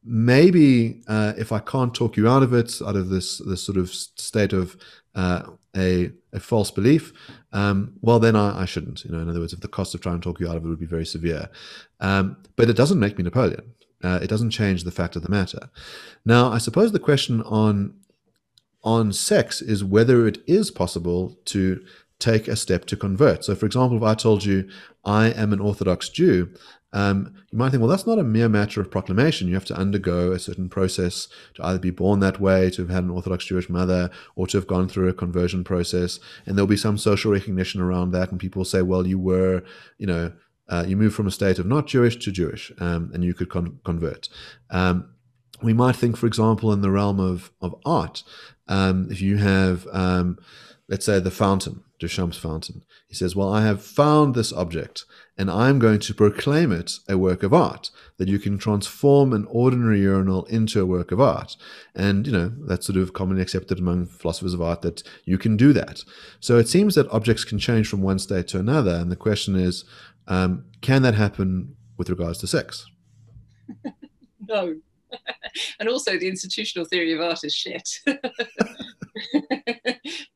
[0.04, 3.78] maybe uh, if I can't talk you out of it, out of this this sort
[3.78, 4.78] of state of
[5.16, 5.44] uh,
[5.76, 7.14] a, a false belief,
[7.52, 9.04] um, well, then I, I, shouldn't.
[9.06, 10.66] You know, in other words, if the cost of trying to talk you out of
[10.66, 11.50] it would be very severe,
[12.00, 13.74] um, but it doesn't make me Napoleon.
[14.04, 15.70] Uh, it doesn't change the fact of the matter.
[16.26, 17.96] Now, I suppose the question on
[18.84, 21.84] on sex is whether it is possible to
[22.20, 23.44] take a step to convert.
[23.44, 24.70] So, for example, if I told you
[25.04, 26.54] I am an Orthodox Jew,
[26.96, 29.50] um, you might think, well, that's not a mere matter of proclamation.
[29.50, 32.90] You have to undergo a certain process to either be born that way, to have
[32.90, 36.22] had an Orthodox Jewish mother, or to have gone through a conversion process.
[36.46, 38.32] And there'll be some social recognition around that.
[38.32, 39.64] And people say, well, you were,
[39.98, 40.32] you know,
[40.70, 43.50] uh, you moved from a state of not Jewish to Jewish, um, and you could
[43.50, 44.30] con- convert.
[44.70, 45.10] Um,
[45.62, 48.24] we might think, for example, in the realm of, of art,
[48.70, 50.38] um, if you have, um,
[50.88, 55.06] let's say, the fountain, Duchamp's fountain, he says, Well, I have found this object
[55.38, 59.46] and I'm going to proclaim it a work of art, that you can transform an
[59.50, 61.58] ordinary urinal into a work of art.
[61.94, 65.58] And, you know, that's sort of commonly accepted among philosophers of art that you can
[65.58, 66.04] do that.
[66.40, 68.96] So it seems that objects can change from one state to another.
[68.96, 69.84] And the question is,
[70.28, 72.86] um, can that happen with regards to sex?
[74.48, 74.78] no.
[75.80, 78.00] and also, the institutional theory of art is shit.
[78.06, 78.22] but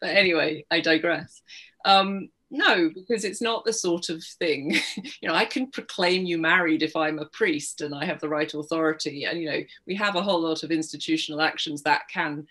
[0.03, 1.41] anyway, I digress.
[1.85, 4.75] Um, no, because it's not the sort of thing,
[5.21, 8.29] you know, I can proclaim you married if I'm a priest and I have the
[8.29, 9.25] right authority.
[9.25, 12.47] And, you know, we have a whole lot of institutional actions that can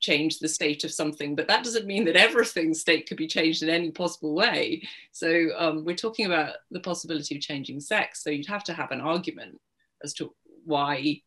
[0.00, 3.62] change the state of something, but that doesn't mean that everything's state could be changed
[3.62, 4.82] in any possible way.
[5.12, 8.24] So um, we're talking about the possibility of changing sex.
[8.24, 9.60] So you'd have to have an argument
[10.02, 11.20] as to why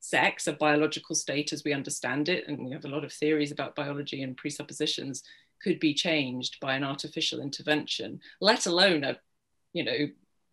[0.00, 3.52] sex, a biological state as we understand it, and we have a lot of theories
[3.52, 5.22] about biology and presuppositions,
[5.62, 9.18] could be changed by an artificial intervention, let alone a,
[9.72, 10.08] you know,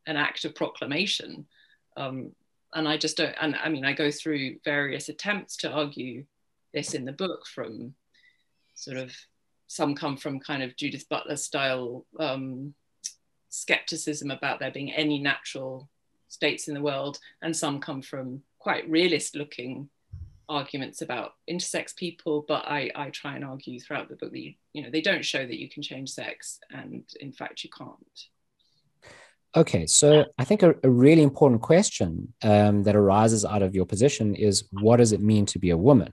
[0.06, 1.46] an act of proclamation.
[1.96, 2.34] Um,
[2.74, 6.26] and I just don't, and I mean, I go through various attempts to argue
[6.74, 7.96] this in the book from
[8.76, 9.16] sort of,
[9.68, 12.74] some come from kind of Judith Butler style um,
[13.50, 15.90] skepticism about there being any natural
[16.28, 19.88] states in the world, and some come from quite realist looking
[20.50, 24.56] arguments about intersex people, but I, I try and argue throughout the book that you,
[24.74, 28.20] you know they don't show that you can change sex, and in fact you can't.
[29.56, 33.86] Okay, so I think a, a really important question um, that arises out of your
[33.86, 36.12] position is what does it mean to be a woman?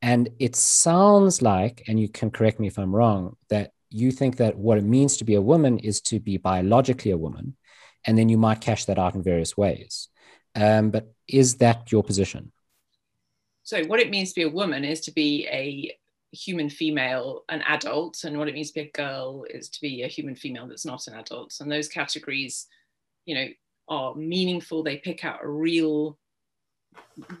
[0.00, 4.36] And it sounds like, and you can correct me if I'm wrong, that you think
[4.36, 7.56] that what it means to be a woman is to be biologically a woman,
[8.04, 10.08] and then you might cash that out in various ways.
[10.54, 12.52] Um, but is that your position?
[13.62, 15.96] So, what it means to be a woman is to be a
[16.32, 20.02] human female, an adult, and what it means to be a girl is to be
[20.02, 21.54] a human female that's not an adult.
[21.60, 22.66] And those categories,
[23.26, 23.46] you know,
[23.88, 24.82] are meaningful.
[24.82, 26.18] They pick out real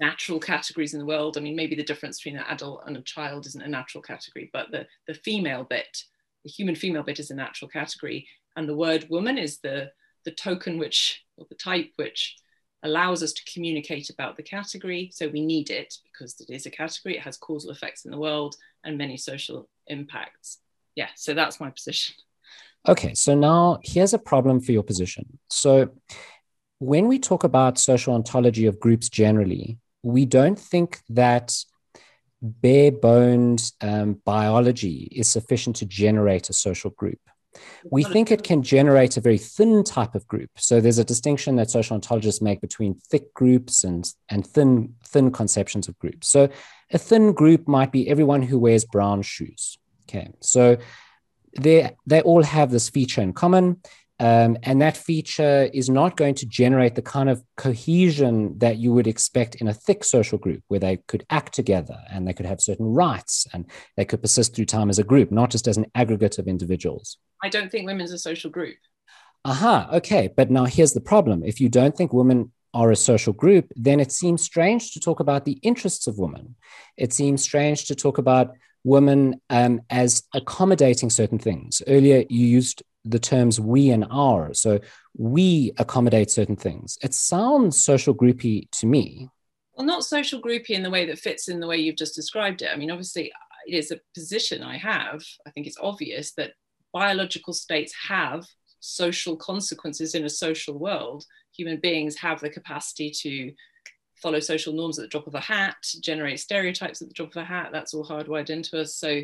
[0.00, 1.36] natural categories in the world.
[1.36, 4.50] I mean, maybe the difference between an adult and a child isn't a natural category,
[4.52, 6.04] but the, the female bit,
[6.44, 8.26] the human female bit is a natural category.
[8.56, 9.90] And the word woman is the,
[10.24, 12.36] the token which, or the type which
[12.82, 15.10] allows us to communicate about the category.
[15.12, 18.18] So we need it because it is a category, it has causal effects in the
[18.18, 20.58] world and many social impacts.
[20.94, 22.14] Yeah, so that's my position.
[22.88, 25.38] Okay, so now here's a problem for your position.
[25.48, 25.90] So
[26.80, 31.56] when we talk about social ontology of groups generally, we don't think that
[32.42, 37.20] bare bones um, biology is sufficient to generate a social group.
[37.90, 40.50] We think it can generate a very thin type of group.
[40.56, 45.30] So there's a distinction that social ontologists make between thick groups and, and thin, thin
[45.30, 46.28] conceptions of groups.
[46.28, 46.48] So
[46.90, 49.78] a thin group might be everyone who wears brown shoes.
[50.08, 50.30] Okay.
[50.40, 50.78] So
[51.60, 53.80] they, they all have this feature in common.
[54.20, 58.92] Um, and that feature is not going to generate the kind of cohesion that you
[58.92, 62.46] would expect in a thick social group where they could act together and they could
[62.46, 65.76] have certain rights and they could persist through time as a group, not just as
[65.76, 67.18] an aggregate of individuals.
[67.42, 68.76] I don't think women's a social group.
[69.44, 70.30] Aha, okay.
[70.36, 71.42] But now here's the problem.
[71.44, 75.20] If you don't think women are a social group, then it seems strange to talk
[75.20, 76.54] about the interests of women.
[76.96, 81.82] It seems strange to talk about women um, as accommodating certain things.
[81.86, 84.54] Earlier, you used the terms we and our.
[84.54, 84.80] So
[85.16, 86.98] we accommodate certain things.
[87.02, 89.28] It sounds social groupy to me.
[89.74, 92.62] Well, not social groupy in the way that fits in the way you've just described
[92.62, 92.70] it.
[92.72, 93.32] I mean, obviously,
[93.66, 95.22] it is a position I have.
[95.46, 96.52] I think it's obvious that
[96.92, 98.44] biological states have
[98.80, 101.24] social consequences in a social world.
[101.56, 103.52] Human beings have the capacity to
[104.16, 107.42] follow social norms at the drop of a hat, generate stereotypes at the drop of
[107.42, 107.70] a hat.
[107.72, 108.96] That's all hardwired into us.
[108.96, 109.22] So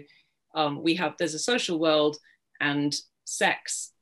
[0.54, 2.16] um, we have there's a social world,
[2.60, 2.94] and
[3.28, 3.92] sex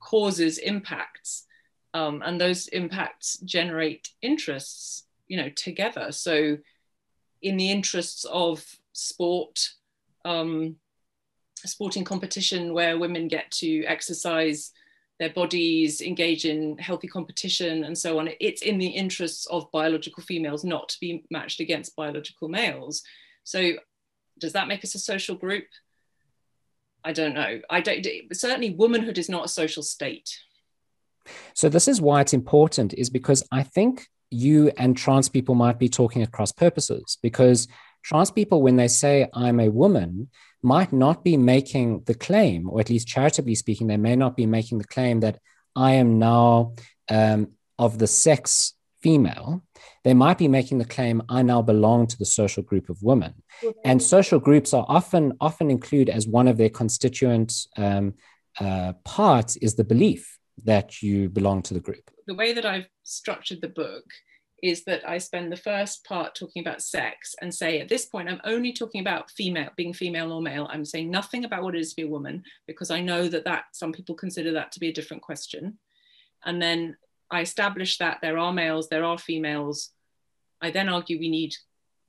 [0.00, 1.46] causes impacts
[1.94, 6.12] um, and those impacts generate interests you know together.
[6.12, 6.58] So
[7.42, 9.68] in the interests of sport
[10.24, 10.76] um,
[11.64, 14.72] sporting competition where women get to exercise
[15.18, 20.22] their bodies engage in healthy competition and so on it's in the interests of biological
[20.22, 23.02] females not to be matched against biological males.
[23.44, 23.72] So
[24.38, 25.64] does that make us a social group
[27.06, 27.60] I don't know.
[27.70, 30.28] I don't certainly womanhood is not a social state.
[31.54, 35.78] So this is why it's important is because I think you and trans people might
[35.78, 37.68] be talking at cross purposes because
[38.02, 40.30] trans people when they say I'm a woman
[40.64, 44.46] might not be making the claim or at least charitably speaking they may not be
[44.46, 45.38] making the claim that
[45.76, 46.74] I am now
[47.08, 48.72] um, of the sex
[49.06, 49.62] female,
[50.02, 53.34] they might be making the claim, I now belong to the social group of women.
[53.84, 58.14] And social groups are often, often include as one of their constituent um,
[58.58, 62.10] uh, parts is the belief that you belong to the group.
[62.26, 64.04] The way that I've structured the book
[64.60, 68.28] is that I spend the first part talking about sex and say at this point
[68.28, 71.82] I'm only talking about female being female or male I'm saying nothing about what it
[71.82, 74.80] is to be a woman because I know that that some people consider that to
[74.80, 75.78] be a different question
[76.46, 76.96] and then
[77.30, 79.90] I establish that there are males, there are females.
[80.60, 81.54] I then argue we need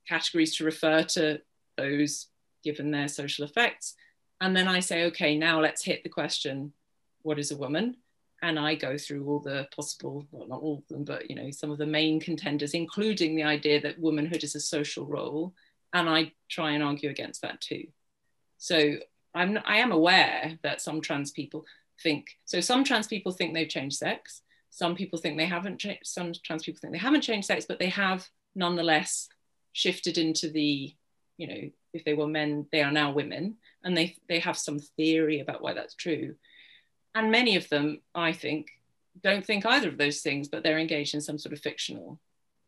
[0.08, 1.40] categories to refer to
[1.76, 2.28] those
[2.64, 3.94] given their social effects.
[4.40, 6.72] And then I say, okay, now let's hit the question
[7.22, 7.96] what is a woman?
[8.40, 11.50] And I go through all the possible, well, not all of them, but you know,
[11.50, 15.52] some of the main contenders, including the idea that womanhood is a social role.
[15.92, 17.88] And I try and argue against that too.
[18.58, 18.94] So
[19.34, 21.64] I'm I am aware that some trans people
[22.02, 26.06] think so some trans people think they've changed sex some people think they haven't changed,
[26.06, 29.28] some trans people think they haven't changed sex, but they have nonetheless
[29.72, 30.94] shifted into the,
[31.36, 33.56] you know, if they were men, they are now women.
[33.84, 36.34] And they, they have some theory about why that's true.
[37.14, 38.68] And many of them, I think,
[39.22, 42.18] don't think either of those things, but they're engaged in some sort of fictional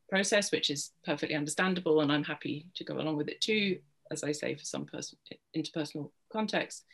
[0.09, 2.01] process, which is perfectly understandable.
[2.01, 3.79] And I'm happy to go along with it too,
[4.11, 5.19] as I say, for some person
[5.57, 6.85] interpersonal context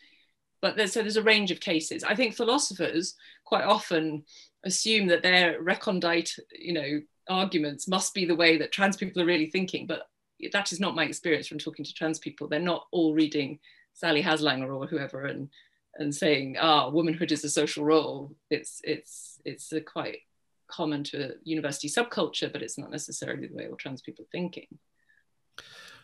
[0.61, 2.05] but there's, so there's a range of cases.
[2.05, 4.25] I think philosophers quite often
[4.65, 9.27] assume that their recondite, you know, arguments must be the way that trans people are
[9.27, 10.09] really thinking, but
[10.53, 12.49] that is not my experience from talking to trans people.
[12.49, 13.59] They're not all reading
[13.95, 15.49] Sally Haslanger or whoever and
[15.99, 18.35] and saying, ah, womanhood is a social role.
[18.51, 20.19] It's it's it's quite
[20.69, 24.33] common to a university subculture, but it's not necessarily the way all trans people are
[24.33, 24.67] thinking.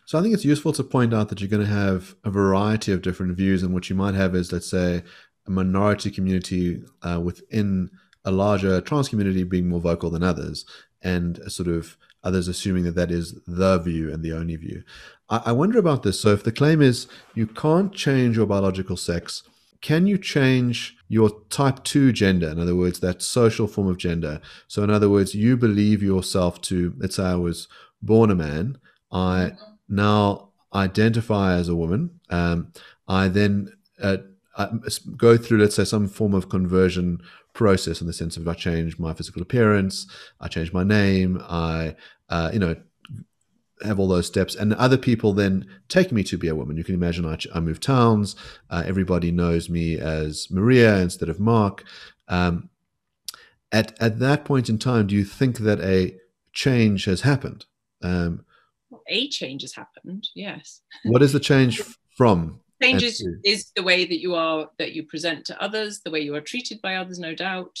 [0.05, 2.91] So I think it's useful to point out that you're going to have a variety
[2.91, 5.03] of different views, and what you might have is, let's say,
[5.47, 7.89] a minority community uh, within
[8.25, 10.65] a larger trans community being more vocal than others,
[11.01, 14.83] and sort of others assuming that that is the view and the only view.
[15.29, 16.19] I, I wonder about this.
[16.19, 19.43] So, if the claim is you can't change your biological sex,
[19.81, 22.49] can you change your type 2 gender?
[22.49, 24.39] In other words, that social form of gender.
[24.67, 27.67] So, in other words, you believe yourself to, let's say I was
[28.01, 28.77] born a man,
[29.11, 29.51] I
[29.87, 32.19] now identify as a woman.
[32.29, 32.73] Um,
[33.07, 33.71] I then
[34.01, 34.17] uh,
[34.57, 34.69] I
[35.17, 37.21] go through, let's say, some form of conversion
[37.53, 40.07] process in the sense of I change my physical appearance,
[40.39, 41.95] I change my name, I,
[42.29, 42.75] uh, you know,
[43.83, 46.77] have all those steps, and other people then take me to be a woman.
[46.77, 48.35] You can imagine I, I move towns,
[48.69, 51.83] uh, everybody knows me as Maria instead of Mark.
[52.27, 52.69] Um,
[53.71, 56.15] at at that point in time, do you think that a
[56.53, 57.65] change has happened?
[58.01, 58.45] Um,
[59.07, 60.27] a change has happened.
[60.35, 60.81] Yes.
[61.03, 61.81] What is the change
[62.17, 62.59] from?
[62.81, 66.19] Change is, is the way that you are that you present to others, the way
[66.19, 67.79] you are treated by others, no doubt,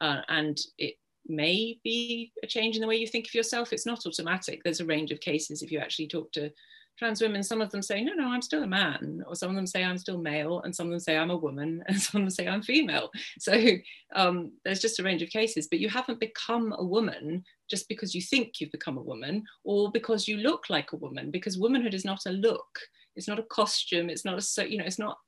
[0.00, 0.94] uh, and it
[1.26, 3.72] may be a change in the way you think of yourself.
[3.72, 4.62] It's not automatic.
[4.62, 5.62] There's a range of cases.
[5.62, 6.50] If you actually talk to
[6.98, 9.56] trans women, some of them say, no, no, I'm still a man, or some of
[9.56, 12.22] them say I'm still male, and some of them say I'm a woman, and some
[12.22, 13.10] of them say I'm female.
[13.38, 13.54] So
[14.14, 18.14] um, there's just a range of cases, but you haven't become a woman just because
[18.14, 21.94] you think you've become a woman or because you look like a woman, because womanhood
[21.94, 22.78] is not a look.
[23.16, 24.10] It's not a costume.
[24.10, 25.18] It's not a so you know it's not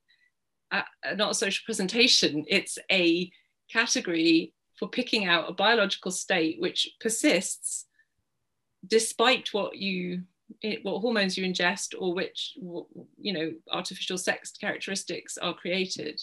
[0.72, 0.84] a,
[1.16, 2.44] not a social presentation.
[2.48, 3.30] It's a
[3.70, 7.86] category for picking out a biological state which persists
[8.86, 10.22] despite what you
[10.82, 12.56] what hormones you ingest or which
[13.20, 16.20] you know artificial sex characteristics are created.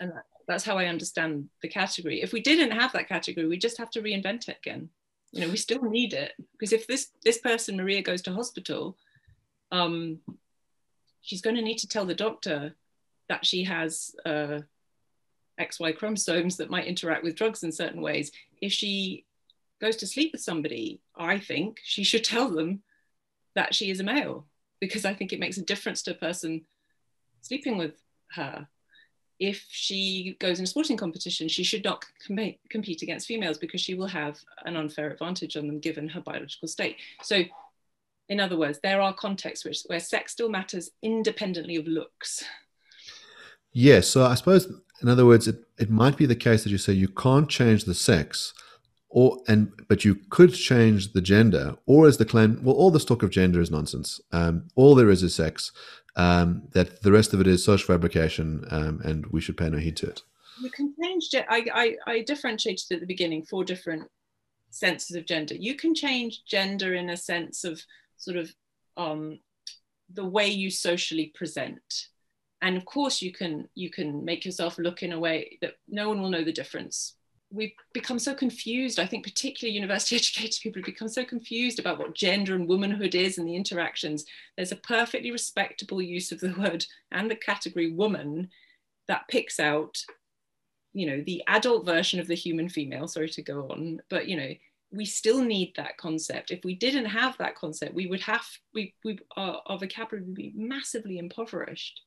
[0.00, 0.12] And
[0.46, 2.22] that's how i understand the category.
[2.22, 4.90] If we didn't have that category we just have to reinvent it again
[5.34, 8.96] you know we still need it because if this this person maria goes to hospital
[9.72, 10.20] um,
[11.20, 12.74] she's going to need to tell the doctor
[13.28, 14.60] that she has uh,
[15.58, 18.30] XY chromosomes that might interact with drugs in certain ways.
[18.60, 19.24] If she
[19.80, 22.82] goes to sleep with somebody, I think she should tell them
[23.54, 24.46] that she is a male
[24.80, 26.66] because I think it makes a difference to a person
[27.40, 27.94] sleeping with
[28.32, 28.68] her.
[29.40, 33.80] If she goes in a sporting competition, she should not com- compete against females because
[33.80, 36.96] she will have an unfair advantage on them given her biological state.
[37.22, 37.44] So
[38.28, 42.44] in other words, there are contexts which, where sex still matters independently of looks.
[43.72, 44.08] Yes.
[44.08, 44.72] So I suppose,
[45.02, 47.84] in other words, it, it might be the case that you say you can't change
[47.84, 48.54] the sex,
[49.08, 53.04] or and but you could change the gender, or as the claim, well, all this
[53.04, 54.20] talk of gender is nonsense.
[54.32, 55.72] Um, all there is is sex.
[56.16, 59.78] Um, that the rest of it is social fabrication, um, and we should pay no
[59.78, 60.22] heed to it.
[60.60, 61.28] You can change.
[61.34, 64.08] I, I, I differentiated at the beginning four different
[64.70, 65.54] senses of gender.
[65.54, 67.82] You can change gender in a sense of
[68.16, 68.54] sort of
[68.96, 69.40] um,
[70.12, 72.08] the way you socially present
[72.64, 76.08] and of course you can you can make yourself look in a way that no
[76.08, 77.14] one will know the difference
[77.54, 81.98] we've become so confused i think particularly university educated people have become so confused about
[81.98, 84.24] what gender and womanhood is and the interactions
[84.56, 88.48] there's a perfectly respectable use of the word and the category woman
[89.08, 89.98] that picks out
[90.92, 94.36] you know the adult version of the human female sorry to go on but you
[94.36, 94.52] know
[94.94, 96.50] we still need that concept.
[96.50, 100.34] If we didn't have that concept, we would have we we our, our vocabulary would
[100.34, 102.00] be massively impoverished.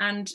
[0.00, 0.30] And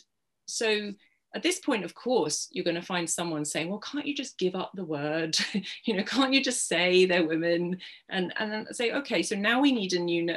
[0.46, 0.92] so
[1.36, 4.38] at this point, of course, you're going to find someone saying, "Well, can't you just
[4.38, 5.36] give up the word?
[5.86, 7.80] you know, can't you just say they're women?"
[8.10, 10.36] And and then say, "Okay, so now we need a new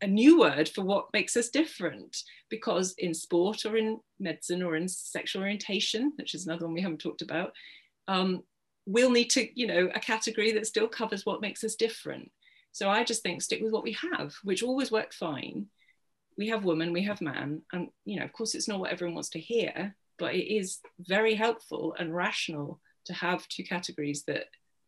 [0.00, 4.76] a new word for what makes us different." Because in sport or in medicine or
[4.76, 7.52] in sexual orientation, which is another one we haven't talked about,
[8.08, 8.42] um,
[8.86, 12.30] we'll need to, you know, a category that still covers what makes us different.
[12.72, 15.66] So I just think stick with what we have, which always worked fine.
[16.38, 19.14] We have woman, we have man, and you know, of course, it's not what everyone
[19.14, 24.44] wants to hear, but it is very helpful and rational to have two categories that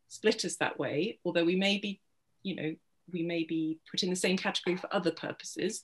[0.07, 1.19] split us that way.
[1.25, 2.01] Although we may be,
[2.45, 2.77] you know,
[3.13, 5.83] we may be put in the same category for other purposes,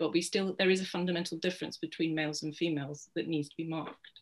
[0.00, 3.54] but we still there is a fundamental difference between males and females that needs to
[3.56, 4.16] be marked.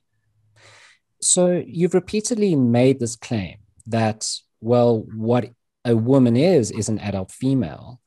[1.22, 3.56] So you've repeatedly made this claim
[3.86, 5.52] that, well, what
[5.86, 7.98] a woman is, is an adult female.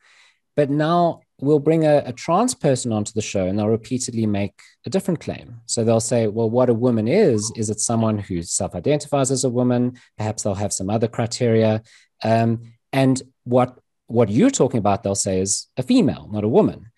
[0.56, 4.60] But now we'll bring a, a, trans person onto the show and they'll repeatedly make
[4.86, 5.62] a different claim.
[5.66, 9.44] So they'll say, well, what a woman is, is it someone who self identifies as
[9.44, 9.98] a woman?
[10.18, 11.82] Perhaps they'll have some other criteria.
[12.24, 16.89] Um, and what, what you're talking about, they'll say, is a female, not a woman.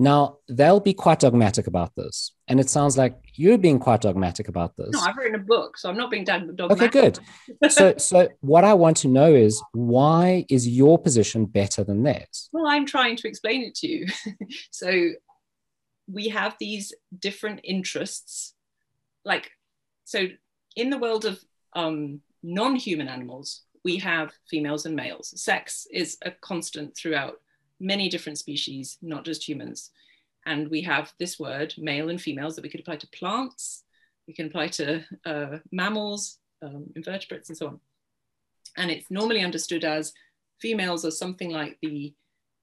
[0.00, 2.32] Now, they'll be quite dogmatic about this.
[2.46, 4.90] And it sounds like you're being quite dogmatic about this.
[4.92, 6.70] No, I've written a book, so I'm not being dogmatic.
[6.70, 7.18] Okay, good.
[7.72, 12.48] so, so what I want to know is why is your position better than theirs?
[12.52, 14.06] Well, I'm trying to explain it to you.
[14.70, 15.10] so,
[16.10, 18.54] we have these different interests.
[19.24, 19.50] Like,
[20.04, 20.28] so
[20.74, 21.38] in the world of
[21.74, 25.34] um, non human animals, we have females and males.
[25.40, 27.34] Sex is a constant throughout
[27.80, 29.90] many different species, not just humans.
[30.46, 33.84] And we have this word, male and females, that we could apply to plants,
[34.26, 37.80] we can apply to uh, mammals, um, invertebrates, and so on.
[38.76, 40.12] And it's normally understood as
[40.60, 42.14] females are something like the,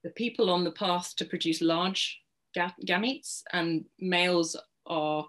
[0.04, 2.20] the people on the path to produce large
[2.54, 4.56] ga gametes, and males
[4.86, 5.26] are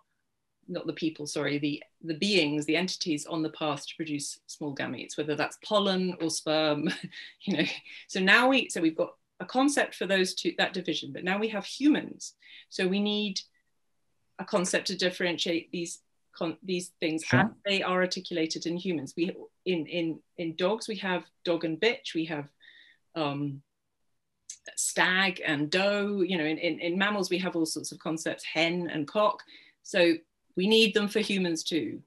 [0.67, 4.75] not the people, sorry, the, the beings, the entities on the path to produce small
[4.75, 6.89] gametes, whether that's pollen or sperm,
[7.41, 7.63] you know.
[8.07, 11.37] So now we, so we've got a concept for those two, that division, but now
[11.37, 12.33] we have humans.
[12.69, 13.39] So we need
[14.39, 15.99] a concept to differentiate these
[16.61, 17.39] these things sure.
[17.39, 19.13] as they are articulated in humans.
[19.17, 19.35] We
[19.65, 22.13] in in in dogs we have dog and bitch.
[22.13, 22.47] We have
[23.15, 23.61] um,
[24.75, 26.21] stag and doe.
[26.21, 29.41] You know, in, in, in mammals we have all sorts of concepts, hen and cock.
[29.83, 30.13] So
[30.55, 32.01] we need them for humans too.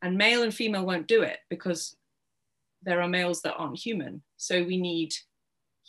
[0.00, 1.96] And male and female won't do it because
[2.82, 4.22] there are males that aren't human.
[4.36, 5.12] So we need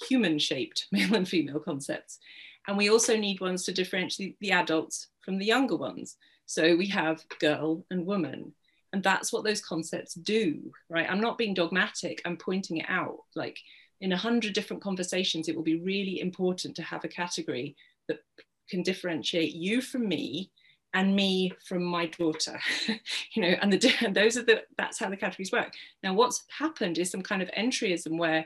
[0.07, 2.19] human shaped male and female concepts.
[2.67, 6.17] And we also need ones to differentiate the adults from the younger ones.
[6.45, 8.53] So we have girl and woman.
[8.91, 11.09] And that's what those concepts do, right?
[11.09, 13.19] I'm not being dogmatic, I'm pointing it out.
[13.35, 13.59] Like
[14.01, 17.75] in a hundred different conversations, it will be really important to have a category
[18.07, 18.19] that
[18.69, 20.51] can differentiate you from me
[20.93, 22.59] and me from my daughter
[23.33, 25.71] you know and the those are the that's how the categories work
[26.01, 28.45] now what's happened is some kind of entryism where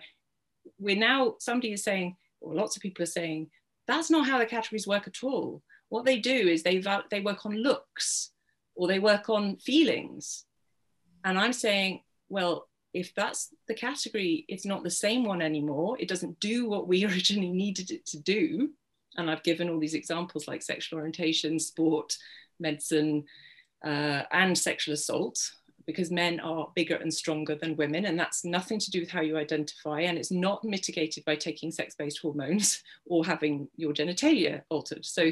[0.84, 3.50] we're now somebody is saying or lots of people are saying
[3.88, 5.62] that's not how the categories work at all.
[5.90, 8.32] What they do is they they work on looks
[8.76, 10.46] or they work on feelings.
[11.26, 15.98] And i'm saying well if that's the category it's not the same one anymore.
[16.00, 18.72] It doesn't do what we originally needed it to do.
[19.16, 22.18] And I've given all these examples like sexual orientation, sport,
[22.60, 23.26] medicine,
[23.86, 25.38] uh, and sexual assault,
[25.86, 29.22] because men are bigger and stronger than women, and that's nothing to do with how
[29.22, 35.06] you identify, and it's not mitigated by taking sex-based hormones or having your genitalia altered.
[35.06, 35.32] So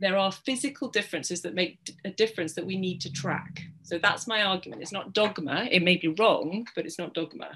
[0.00, 3.62] there are physical differences that make a difference that we need to track.
[3.82, 4.82] So that's my argument.
[4.82, 5.68] It's not dogma.
[5.70, 7.50] It may be wrong, but it's not dogma.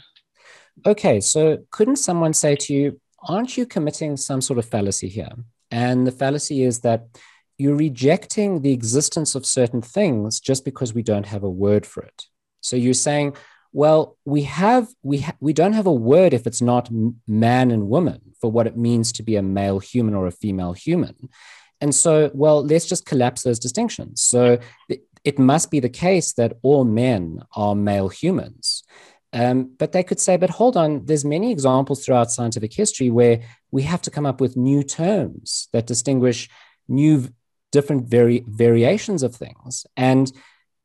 [0.86, 5.32] Okay, so couldn't someone say to you, aren't you committing some sort of fallacy here?
[5.70, 7.06] And the fallacy is that
[7.58, 12.02] you're rejecting the existence of certain things just because we don't have a word for
[12.02, 12.24] it.
[12.60, 13.36] So you're saying,
[13.72, 16.90] well, we have we ha- we don't have a word if it's not
[17.26, 20.72] man and woman for what it means to be a male human or a female
[20.72, 21.14] human.
[21.80, 24.22] And so, well, let's just collapse those distinctions.
[24.22, 28.82] So it, it must be the case that all men are male humans.
[29.32, 33.40] Um, but they could say, but hold on, there's many examples throughout scientific history where
[33.70, 36.48] we have to come up with new terms that distinguish
[36.88, 37.28] new
[37.76, 39.86] different vari- variations of things.
[39.96, 40.32] And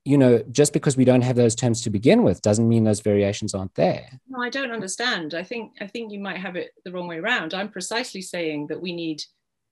[0.03, 3.01] you know, just because we don't have those terms to begin with doesn't mean those
[3.01, 4.07] variations aren't there.
[4.27, 5.35] No, I don't understand.
[5.35, 7.53] I think I think you might have it the wrong way around.
[7.53, 9.21] I'm precisely saying that we need,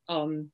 [0.07, 0.51] um,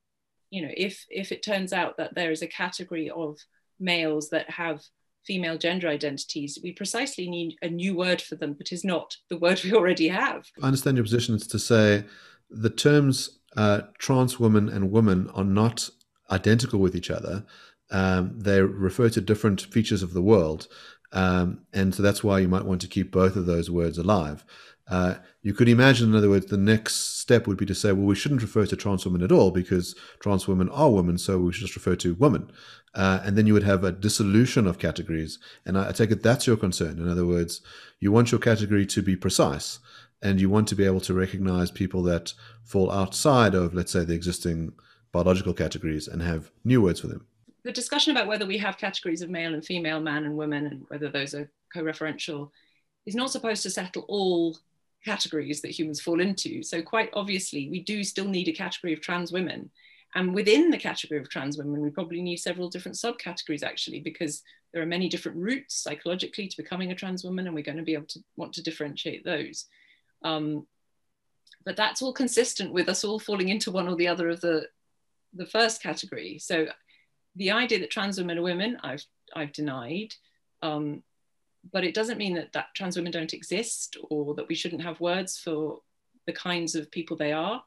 [0.50, 3.38] you know, if if it turns out that there is a category of
[3.78, 4.80] males that have
[5.26, 9.38] female gender identities, we precisely need a new word for them, but is not the
[9.38, 10.46] word we already have.
[10.62, 12.04] I understand your position is to say
[12.48, 15.90] the terms uh, trans woman and woman are not
[16.30, 17.44] identical with each other.
[17.90, 20.68] Um, they refer to different features of the world.
[21.12, 24.44] Um, and so that's why you might want to keep both of those words alive.
[24.88, 28.06] Uh, you could imagine, in other words, the next step would be to say, well,
[28.06, 31.52] we shouldn't refer to trans women at all because trans women are women, so we
[31.52, 32.50] should just refer to women.
[32.94, 35.38] Uh, and then you would have a dissolution of categories.
[35.64, 36.98] And I, I take it that's your concern.
[36.98, 37.60] In other words,
[37.98, 39.80] you want your category to be precise
[40.22, 42.32] and you want to be able to recognize people that
[42.64, 44.72] fall outside of, let's say, the existing
[45.16, 47.26] biological categories and have new words for them.
[47.64, 50.84] The discussion about whether we have categories of male and female, man and woman, and
[50.88, 52.50] whether those are co referential
[53.06, 54.58] is not supposed to settle all
[55.04, 56.62] categories that humans fall into.
[56.62, 59.70] So, quite obviously, we do still need a category of trans women.
[60.14, 64.42] And within the category of trans women, we probably need several different subcategories actually, because
[64.74, 67.90] there are many different routes psychologically to becoming a trans woman, and we're going to
[67.90, 69.64] be able to want to differentiate those.
[70.22, 70.66] Um,
[71.64, 74.66] but that's all consistent with us all falling into one or the other of the
[75.36, 76.38] the first category.
[76.38, 76.66] So
[77.36, 80.14] the idea that trans women are women, I've I've denied.
[80.62, 81.02] Um,
[81.72, 85.00] but it doesn't mean that, that trans women don't exist or that we shouldn't have
[85.00, 85.80] words for
[86.26, 87.62] the kinds of people they are.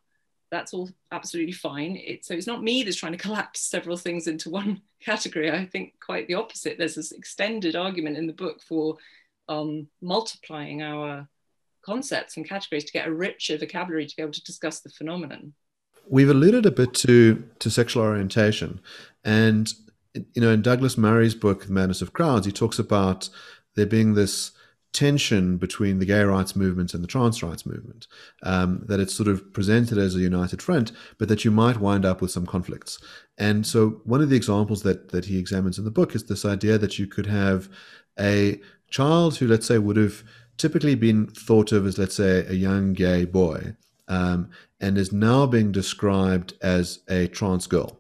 [0.52, 1.96] That's all absolutely fine.
[1.98, 5.52] It, so it's not me that's trying to collapse several things into one category.
[5.52, 6.78] I think quite the opposite.
[6.78, 8.98] There's this extended argument in the book for
[9.48, 11.28] um, multiplying our
[11.82, 15.54] concepts and categories to get a richer vocabulary to be able to discuss the phenomenon.
[16.10, 18.82] We've alluded a bit to to sexual orientation,
[19.24, 19.74] and
[20.14, 23.30] you know, in Douglas Murray's book, *The Madness of Crowds*, he talks about
[23.76, 24.52] there being this
[24.92, 28.08] tension between the gay rights movement and the trans rights movement.
[28.42, 32.06] Um, that it's sort of presented as a united front, but that you might wind
[32.06, 32.98] up with some conflicts.
[33.38, 36.46] And so, one of the examples that that he examines in the book is this
[36.46, 37.70] idea that you could have
[38.20, 40.24] a child who, let's say, would have
[40.58, 43.76] typically been thought of as, let's say, a young gay boy,
[44.10, 44.50] um,
[44.82, 48.00] and is now being described as a trans girl,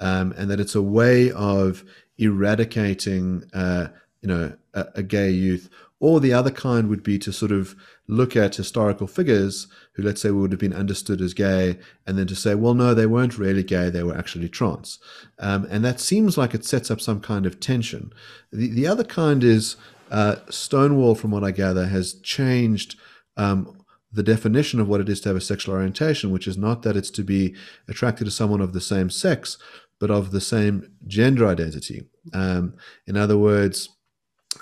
[0.00, 1.84] um, and that it's a way of
[2.18, 3.88] eradicating, uh,
[4.20, 5.68] you know, a, a gay youth
[6.02, 7.76] or the other kind would be to sort of
[8.08, 12.26] look at historical figures who, let's say, would have been understood as gay, and then
[12.26, 14.98] to say, well, no, they weren't really gay, they were actually trans.
[15.38, 18.12] Um, and that seems like it sets up some kind of tension.
[18.50, 19.76] The, the other kind is
[20.10, 22.98] uh, Stonewall, from what I gather, has changed.
[23.36, 23.81] Um,
[24.12, 26.96] the definition of what it is to have a sexual orientation, which is not that
[26.96, 27.54] it's to be
[27.88, 29.58] attracted to someone of the same sex,
[29.98, 32.02] but of the same gender identity.
[32.32, 32.74] Um,
[33.06, 33.88] in other words,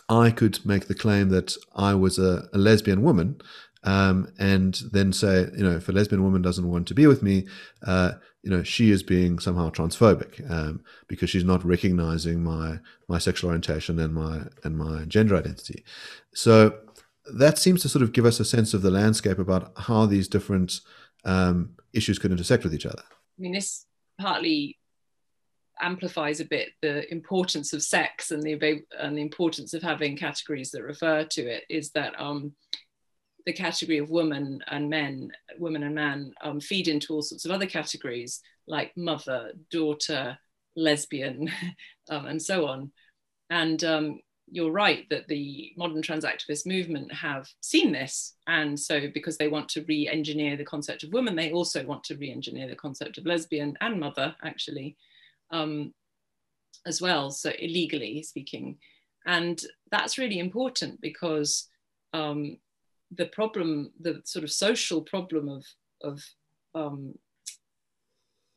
[0.09, 3.40] I could make the claim that I was a, a lesbian woman,
[3.82, 7.22] um, and then say, you know, if a lesbian woman doesn't want to be with
[7.22, 7.46] me,
[7.86, 12.78] uh, you know, she is being somehow transphobic um, because she's not recognizing my
[13.09, 15.84] my sexual orientation and my and my gender identity.
[16.34, 16.74] So
[17.35, 20.28] that seems to sort of give us a sense of the landscape about how these
[20.28, 20.81] different
[21.24, 23.03] um, issues could intersect with each other.
[23.03, 23.87] I mean, this
[24.18, 24.78] partly
[25.81, 30.70] amplifies a bit the importance of sex and the and the importance of having categories
[30.70, 32.53] that refer to it is that um,
[33.47, 37.51] the category of woman and men, woman and man, um, feed into all sorts of
[37.51, 40.39] other categories like mother, daughter,
[40.76, 41.51] lesbian,
[42.11, 42.93] um, and so on.
[43.49, 44.20] And um,
[44.51, 48.34] you're right that the modern trans activist movement have seen this.
[48.46, 52.05] And so, because they want to re engineer the concept of woman, they also want
[52.05, 54.96] to re engineer the concept of lesbian and mother, actually
[55.51, 55.94] um,
[56.86, 58.78] as well, so illegally speaking.
[59.26, 61.68] And that's really important because
[62.12, 62.57] um,
[63.11, 65.64] the problem, the sort of social problem of,
[66.03, 66.22] of
[66.74, 67.14] um,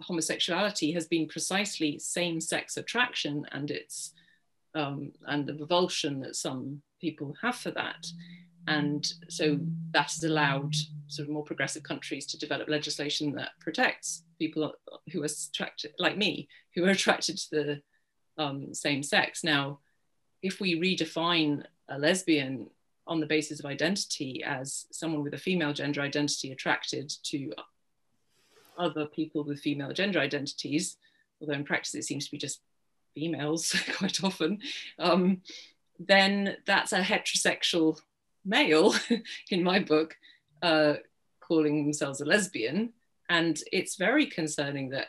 [0.01, 4.13] homosexuality has been precisely same-sex attraction and its
[4.75, 8.05] um, and the revulsion that some people have for that.
[8.67, 9.59] And so
[9.91, 10.73] that has allowed
[11.07, 14.73] sort of more progressive countries to develop legislation that protects people
[15.11, 17.81] who are attracted, like me, who are attracted to the
[18.41, 19.43] um, same sex.
[19.43, 19.79] Now,
[20.41, 22.69] if we redefine a lesbian
[23.05, 27.51] on the basis of identity as someone with a female gender identity attracted to
[28.77, 30.97] other people with female gender identities,
[31.41, 32.61] although in practice it seems to be just
[33.13, 34.59] females quite often,
[34.99, 35.41] um,
[35.99, 37.99] then that's a heterosexual
[38.45, 38.93] male
[39.51, 40.15] in my book
[40.61, 40.95] uh,
[41.39, 42.93] calling themselves a lesbian.
[43.29, 45.07] And it's very concerning that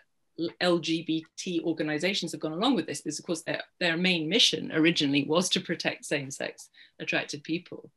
[0.60, 5.24] LGBT organizations have gone along with this because, of course, their, their main mission originally
[5.24, 7.90] was to protect same sex attracted people.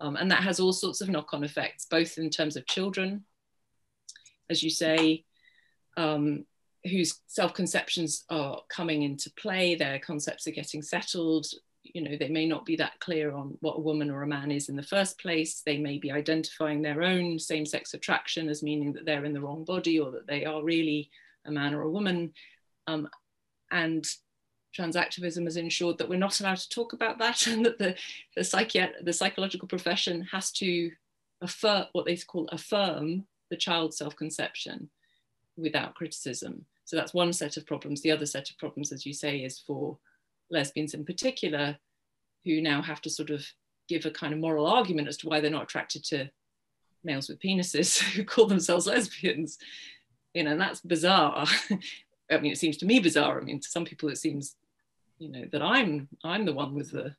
[0.00, 3.24] Um, and that has all sorts of knock on effects, both in terms of children,
[4.48, 5.24] as you say,
[5.96, 6.46] um,
[6.84, 11.46] whose self conceptions are coming into play, their concepts are getting settled,
[11.82, 14.50] you know, they may not be that clear on what a woman or a man
[14.50, 15.62] is in the first place.
[15.64, 19.40] They may be identifying their own same sex attraction as meaning that they're in the
[19.40, 21.10] wrong body or that they are really
[21.46, 22.32] a man or a woman.
[22.86, 23.08] Um,
[23.70, 24.04] and
[24.74, 27.94] trans activism has ensured that we're not allowed to talk about that and that the,
[28.36, 30.90] the, psychiat- the psychological profession has to
[31.40, 34.90] affirm what they call affirm the child's self-conception
[35.60, 36.64] without criticism.
[36.84, 38.02] So that's one set of problems.
[38.02, 39.98] The other set of problems, as you say, is for
[40.50, 41.76] lesbians in particular,
[42.44, 43.44] who now have to sort of
[43.88, 46.30] give a kind of moral argument as to why they're not attracted to
[47.04, 49.58] males with penises who call themselves lesbians.
[50.34, 51.46] You know, and that's bizarre.
[52.30, 53.40] I mean, it seems to me bizarre.
[53.40, 54.56] I mean, to some people, it seems,
[55.18, 57.14] you know, that I'm I'm the one with the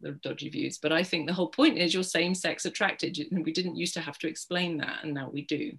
[0.00, 0.78] the dodgy views.
[0.78, 3.18] But I think the whole point is you're same sex attracted.
[3.30, 5.72] And we didn't used to have to explain that, and now we do.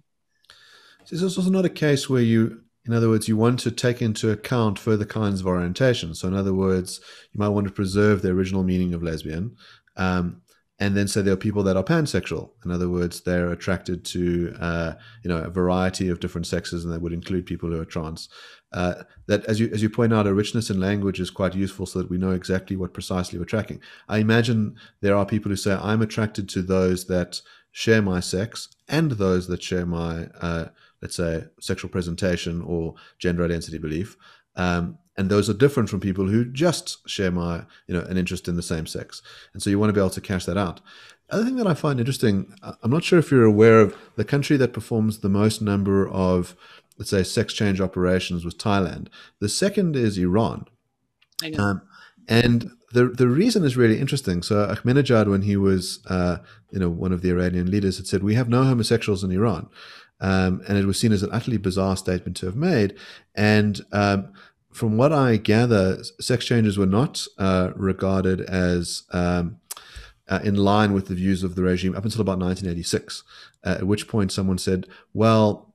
[1.04, 3.70] So this is also not a case where you in other words, you want to
[3.70, 6.14] take into account further kinds of orientation.
[6.14, 7.00] So, in other words,
[7.32, 9.56] you might want to preserve the original meaning of lesbian,
[9.96, 10.42] um,
[10.80, 12.50] and then say there are people that are pansexual.
[12.64, 16.92] In other words, they're attracted to uh, you know a variety of different sexes, and
[16.92, 18.28] that would include people who are trans.
[18.72, 21.86] Uh, that, as you as you point out, a richness in language is quite useful,
[21.86, 23.80] so that we know exactly what precisely we're tracking.
[24.08, 28.68] I imagine there are people who say I'm attracted to those that share my sex
[28.88, 30.66] and those that share my uh,
[31.02, 34.16] let's say, sexual presentation or gender identity belief.
[34.56, 38.48] Um, and those are different from people who just share my, you know, an interest
[38.48, 39.20] in the same sex.
[39.52, 40.80] And so you want to be able to cash that out.
[41.28, 44.56] Other thing that I find interesting, I'm not sure if you're aware of the country
[44.58, 46.54] that performs the most number of,
[46.98, 49.08] let's say, sex change operations was Thailand.
[49.40, 50.66] The second is Iran.
[51.58, 51.82] Um,
[52.28, 54.42] and the the reason is really interesting.
[54.42, 56.38] So Ahmadinejad, when he was uh,
[56.70, 59.68] you know one of the Iranian leaders, had said we have no homosexuals in Iran,
[60.22, 62.96] um, and it was seen as an utterly bizarre statement to have made.
[63.34, 64.32] And um,
[64.70, 69.58] from what I gather, sex changes were not uh, regarded as um,
[70.28, 73.24] uh, in line with the views of the regime up until about 1986,
[73.64, 75.74] uh, at which point someone said, "Well,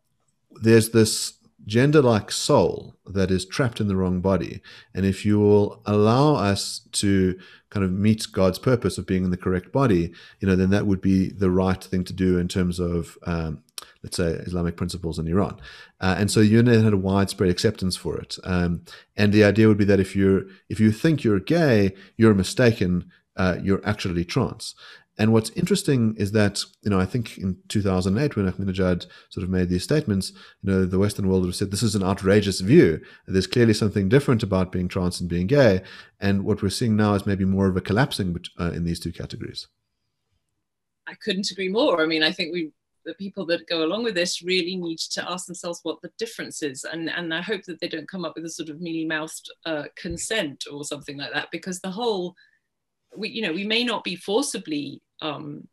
[0.61, 1.33] there's this."
[1.65, 4.61] gender like soul that is trapped in the wrong body.
[4.95, 7.37] And if you will allow us to
[7.69, 10.87] kind of meet God's purpose of being in the correct body, you know, then that
[10.87, 13.63] would be the right thing to do in terms of, um,
[14.03, 15.59] let's say, Islamic principles in Iran.
[15.99, 18.37] Uh, and so UNED had a widespread acceptance for it.
[18.43, 18.83] Um,
[19.15, 23.11] and the idea would be that if you're if you think you're gay, you're mistaken.
[23.35, 24.73] Uh, you're actually trans.
[25.19, 29.49] And what's interesting is that, you know, I think in 2008, when Ahmadinejad sort of
[29.49, 32.59] made these statements, you know, the Western world would have said this is an outrageous
[32.59, 33.01] view.
[33.25, 35.81] There's clearly something different about being trans and being gay.
[36.19, 39.11] And what we're seeing now is maybe more of a collapsing uh, in these two
[39.11, 39.67] categories.
[41.07, 42.01] I couldn't agree more.
[42.01, 42.71] I mean, I think we,
[43.07, 46.61] the people that go along with this really need to ask themselves what the difference
[46.61, 46.83] is.
[46.83, 49.49] And, and I hope that they don't come up with a sort of mealy mouthed
[49.65, 52.35] uh, consent or something like that, because the whole,
[53.15, 55.67] we, you know, we may not be forcibly um,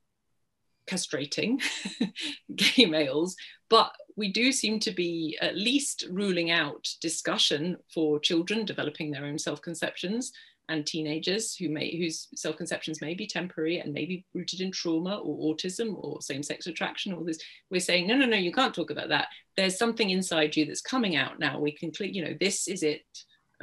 [0.89, 1.61] castrating
[2.55, 3.35] gay males,
[3.69, 9.25] but we do seem to be at least ruling out discussion for children developing their
[9.25, 10.33] own self-conceptions
[10.69, 15.17] and teenagers who may whose self-conceptions may be temporary and may be rooted in trauma
[15.19, 17.39] or autism or same-sex attraction or this
[17.71, 20.81] we're saying no no no you can't talk about that there's something inside you that's
[20.81, 23.03] coming out now we can you know this is it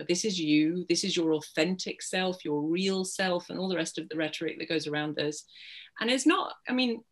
[0.08, 3.98] this is you, this is your authentic self, your real self, and all the rest
[3.98, 5.44] of the rhetoric that goes around this.
[6.00, 7.04] And it's not, I mean,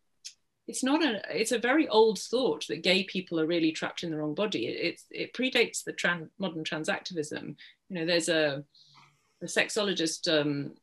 [0.66, 4.10] it's not a, it's a very old thought that gay people are really trapped in
[4.10, 4.66] the wrong body.
[4.66, 7.56] It, it, it predates the trans, modern transactivism.
[7.88, 8.64] You know, there's a,
[9.42, 10.74] a sexologist, um,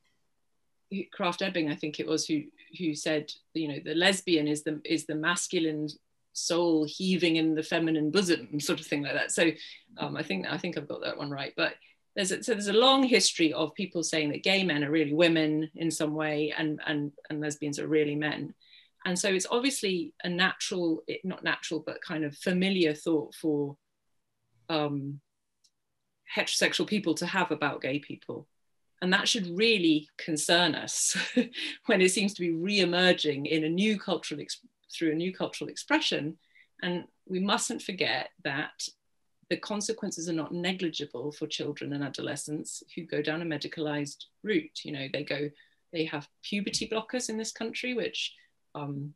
[1.18, 2.44] Krafft Ebing, I think it was, who
[2.78, 5.88] who said, you know, the lesbian is the is the masculine
[6.34, 9.32] soul heaving in the feminine bosom, sort of thing like that.
[9.32, 9.52] So
[9.98, 11.54] um, I think I think I've got that one right.
[11.56, 11.74] But
[12.16, 15.14] there's a, so there's a long history of people saying that gay men are really
[15.14, 18.54] women in some way, and and and lesbians are really men.
[19.06, 23.78] And so it's obviously a natural, not natural, but kind of familiar thought for
[24.70, 25.22] um,
[26.36, 28.48] heterosexual people to have about gay people.
[29.02, 31.16] And that should really concern us
[31.86, 34.44] when it seems to be re-emerging in a new cultural
[34.92, 36.38] through a new cultural expression.
[36.82, 38.88] And we mustn't forget that
[39.50, 44.84] the consequences are not negligible for children and adolescents who go down a medicalized route.
[44.84, 45.50] You know, they go,
[45.94, 48.34] they have puberty blockers in this country, which
[48.76, 49.14] um,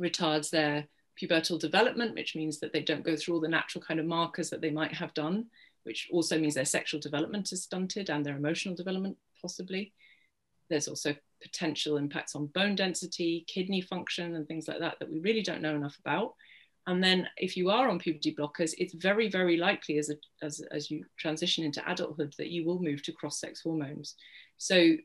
[0.00, 0.86] retards their
[1.20, 4.50] pubertal development, which means that they don't go through all the natural kind of markers
[4.50, 5.46] that they might have done,
[5.84, 9.92] which also means their sexual development is stunted and their emotional development possibly.
[10.68, 15.20] There's also potential impacts on bone density, kidney function, and things like that that we
[15.20, 16.34] really don't know enough about.
[16.86, 20.60] And then if you are on puberty blockers, it's very, very likely as, a, as,
[20.70, 24.14] as you transition into adulthood that you will move to cross-sex hormones.
[24.56, 24.96] So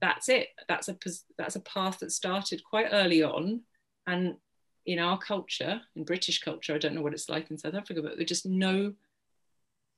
[0.00, 0.48] that's it.
[0.68, 0.96] That's a,
[1.38, 3.62] that's a path that started quite early on.
[4.06, 4.36] And
[4.86, 8.02] in our culture, in British culture, I don't know what it's like in South Africa,
[8.02, 8.92] but there's just no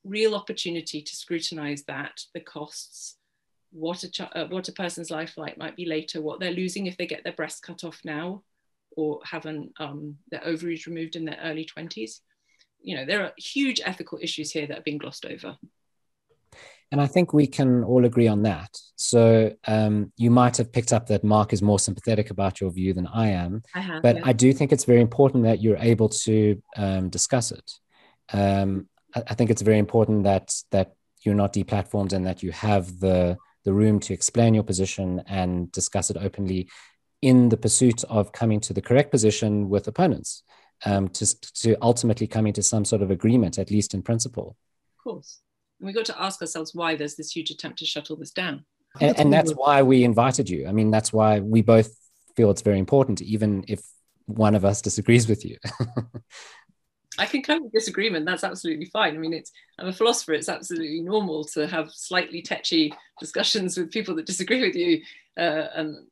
[0.07, 3.17] real opportunity to scrutinize that, the costs,
[3.71, 6.85] what a, ch- uh, what a person's life like might be later, what they're losing
[6.85, 8.43] if they get their breast cut off now,
[8.95, 12.19] or having um, their ovaries removed in their early 20s.
[12.81, 15.57] You know, there are huge ethical issues here that are being glossed over.
[16.91, 18.69] And I think we can all agree on that.
[18.95, 22.93] So um, you might have picked up that Mark is more sympathetic about your view
[22.93, 23.61] than I am.
[23.75, 24.21] I have, but yeah.
[24.23, 27.71] I do think it's very important that you're able to um, discuss it.
[28.31, 28.87] Um,
[29.17, 30.93] I, I, think it's very important that that
[31.23, 35.71] you're not deplatformed and that you have the the room to explain your position and
[35.71, 36.69] discuss it openly
[37.21, 40.43] in the pursuit of coming to the correct position with opponents
[40.85, 44.55] um, to, to ultimately coming to some sort of agreement, at least in principle.
[44.97, 45.41] Of course.
[45.79, 48.31] And we've got to ask ourselves why there's this huge attempt to shut all this
[48.31, 48.65] down.
[48.99, 50.67] And, and that's why we invited you.
[50.67, 51.95] I mean, that's why we both
[52.35, 53.81] feel it's very important, even if
[54.25, 55.57] one of us disagrees with you.
[57.17, 58.25] I can come with disagreement.
[58.25, 59.15] That's absolutely fine.
[59.15, 60.33] I mean, it's I'm a philosopher.
[60.33, 65.01] It's absolutely normal to have slightly tetchy discussions with people that disagree with you,
[65.37, 66.07] uh, and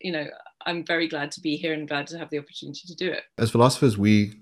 [0.00, 0.26] you know,
[0.66, 3.22] I'm very glad to be here and glad to have the opportunity to do it.
[3.38, 4.34] As philosophers, we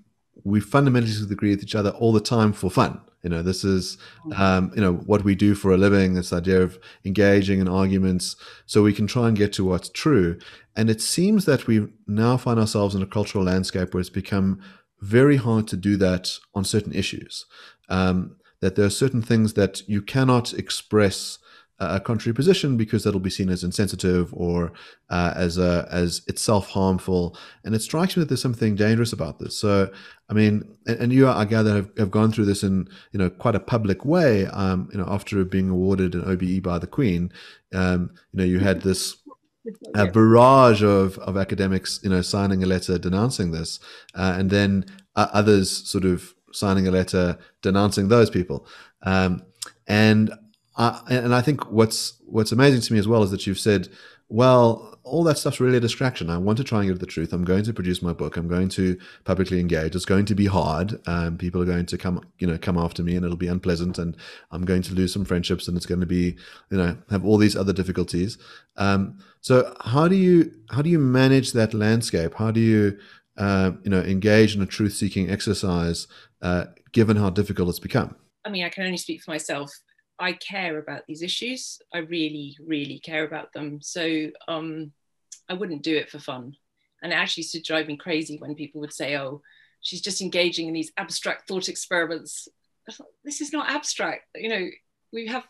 [0.43, 3.01] we fundamentally agree with each other all the time for fun.
[3.23, 4.41] You know, this is mm-hmm.
[4.41, 6.13] um, you know what we do for a living.
[6.13, 8.35] This idea of engaging in arguments,
[8.65, 10.39] so we can try and get to what's true.
[10.75, 14.61] And it seems that we now find ourselves in a cultural landscape where it's become
[15.01, 17.45] very hard to do that on certain issues.
[17.89, 21.39] Um, that there are certain things that you cannot express
[21.79, 24.73] a contrary position because that'll be seen as insensitive or
[25.09, 27.37] uh, as a, as itself harmful.
[27.63, 29.57] And it strikes me that there's something dangerous about this.
[29.57, 29.89] So,
[30.29, 33.29] I mean, and, and you, I gather, have, have gone through this in you know
[33.29, 34.45] quite a public way.
[34.47, 37.31] Um, you know, after being awarded an OBE by the Queen,
[37.73, 39.17] um, you know, you had this
[39.95, 43.79] a barrage of, of academics, you know, signing a letter denouncing this,
[44.15, 48.67] uh, and then uh, others sort of signing a letter denouncing those people.
[49.03, 49.43] Um,
[49.87, 50.33] and
[50.77, 53.89] I, and I think what's what's amazing to me as well is that you've said,
[54.29, 56.29] well, all that stuff's really a distraction.
[56.29, 57.33] I want to try and get the truth.
[57.33, 58.37] I'm going to produce my book.
[58.37, 59.95] I'm going to publicly engage.
[59.95, 60.99] It's going to be hard.
[61.07, 63.97] Um, people are going to come, you know, come after me, and it'll be unpleasant.
[63.97, 64.15] And
[64.51, 66.37] I'm going to lose some friendships, and it's going to be,
[66.69, 68.37] you know, have all these other difficulties.
[68.77, 72.35] Um, so how do you how do you manage that landscape?
[72.35, 72.99] How do you
[73.37, 76.07] uh, you know engage in a truth seeking exercise,
[76.43, 78.15] uh, given how difficult it's become?
[78.45, 79.71] I mean, I can only speak for myself.
[80.19, 81.79] I care about these issues.
[81.93, 83.79] I really, really care about them.
[83.81, 84.91] So um,
[85.47, 86.55] I wouldn't do it for fun.
[87.01, 89.41] And it actually used to drive me crazy when people would say, oh,
[89.81, 92.47] she's just engaging in these abstract thought experiments.
[93.23, 94.25] this is not abstract.
[94.35, 94.67] You know,
[95.13, 95.45] we have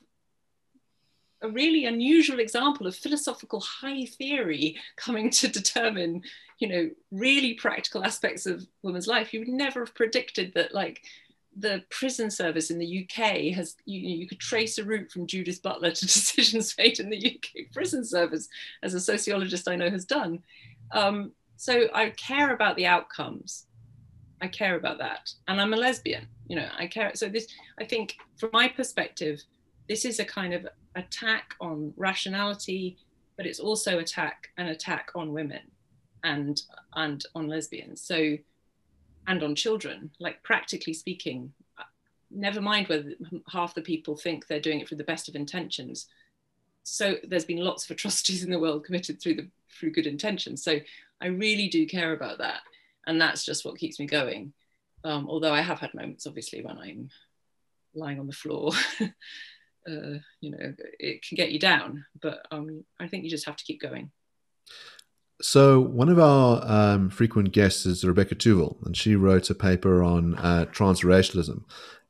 [1.42, 6.22] a really unusual example of philosophical high theory coming to determine,
[6.60, 9.34] you know, really practical aspects of women's life.
[9.34, 11.02] You would never have predicted that, like,
[11.58, 15.62] the prison service in the UK has you, you could trace a route from Judith
[15.62, 18.48] Butler to decisions made in the UK prison service,
[18.84, 20.40] as a sociologist I know has done.
[20.92, 23.66] Um, so I care about the outcomes.
[24.42, 26.28] I care about that, and I'm a lesbian.
[26.48, 27.12] You know, I care.
[27.16, 27.48] So this,
[27.80, 29.42] I think, from my perspective,
[29.90, 32.98] this is a kind of attack on rationality,
[33.36, 35.62] but it's also attack an attack on women,
[36.24, 36.62] and
[36.96, 38.02] and on lesbians.
[38.02, 38.38] So
[39.30, 41.54] and on children, like practically speaking,
[42.32, 43.14] never mind whether
[43.48, 46.08] half the people think they're doing it for the best of intentions.
[46.84, 49.48] So there's been lots of atrocities in the world committed through the
[49.80, 50.64] through good intentions.
[50.64, 50.80] So
[51.22, 52.62] I really do care about that,
[53.06, 54.52] and that's just what keeps me going.
[55.04, 57.10] Um, although I have had moments, obviously, when I'm
[57.94, 58.72] lying on the floor.
[59.02, 63.56] uh, you know, it can get you down, but um, I think you just have
[63.58, 64.12] to keep going.
[65.42, 70.04] So one of our um, frequent guests is Rebecca Tuvel, and she wrote a paper
[70.04, 71.64] on uh, transracialism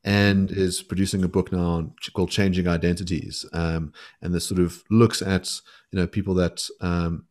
[0.03, 3.45] and is producing a book now called Changing Identities.
[3.53, 5.61] Um, and this sort of looks at
[5.91, 7.25] you know people that um,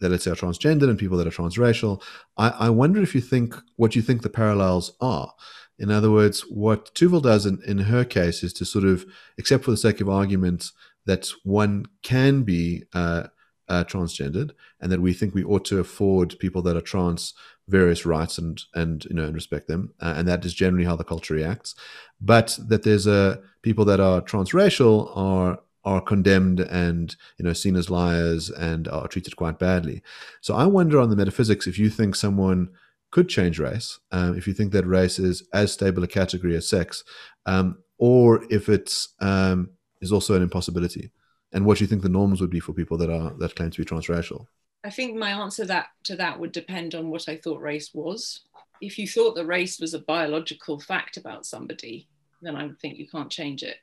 [0.00, 2.02] that let's say are transgender and people that are transracial.
[2.38, 5.34] I, I wonder if you think what you think the parallels are.
[5.78, 9.06] In other words, what Tuvel does in, in her case is to sort of,
[9.38, 10.72] except for the sake of argument,
[11.06, 13.28] that one can be uh,
[13.70, 14.50] uh, transgendered,
[14.80, 17.32] and that we think we ought to afford people that are trans
[17.68, 20.96] various rights and and you know and respect them, uh, and that is generally how
[20.96, 21.74] the culture reacts.
[22.20, 27.76] But that there's a people that are transracial are are condemned and you know seen
[27.76, 30.02] as liars and are treated quite badly.
[30.40, 32.70] So I wonder on the metaphysics if you think someone
[33.12, 36.68] could change race, um, if you think that race is as stable a category as
[36.68, 37.02] sex,
[37.46, 41.12] um, or if it's um, is also an impossibility
[41.52, 43.70] and what do you think the norms would be for people that are that claim
[43.70, 44.46] to be transracial.
[44.82, 48.40] I think my answer that to that would depend on what I thought race was.
[48.80, 52.08] If you thought that race was a biological fact about somebody,
[52.40, 53.76] then I would think you can't change it.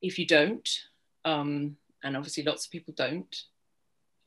[0.00, 0.68] If you don't,
[1.24, 3.34] um, and obviously lots of people don't,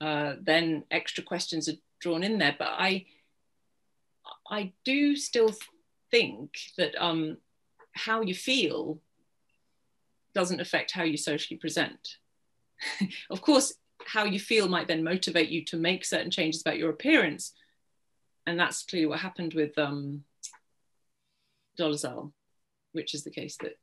[0.02, 2.56] uh, then extra questions are drawn in there.
[2.58, 3.06] But I,
[4.50, 5.54] I do still
[6.12, 7.38] think that um,
[7.94, 9.00] how you feel
[10.34, 12.18] doesn't affect how you socially present.
[13.30, 13.74] of course,
[14.06, 17.54] how you feel might then motivate you to make certain changes about your appearance.
[18.48, 20.24] And that's clearly what happened with um,
[22.92, 23.78] which is the case that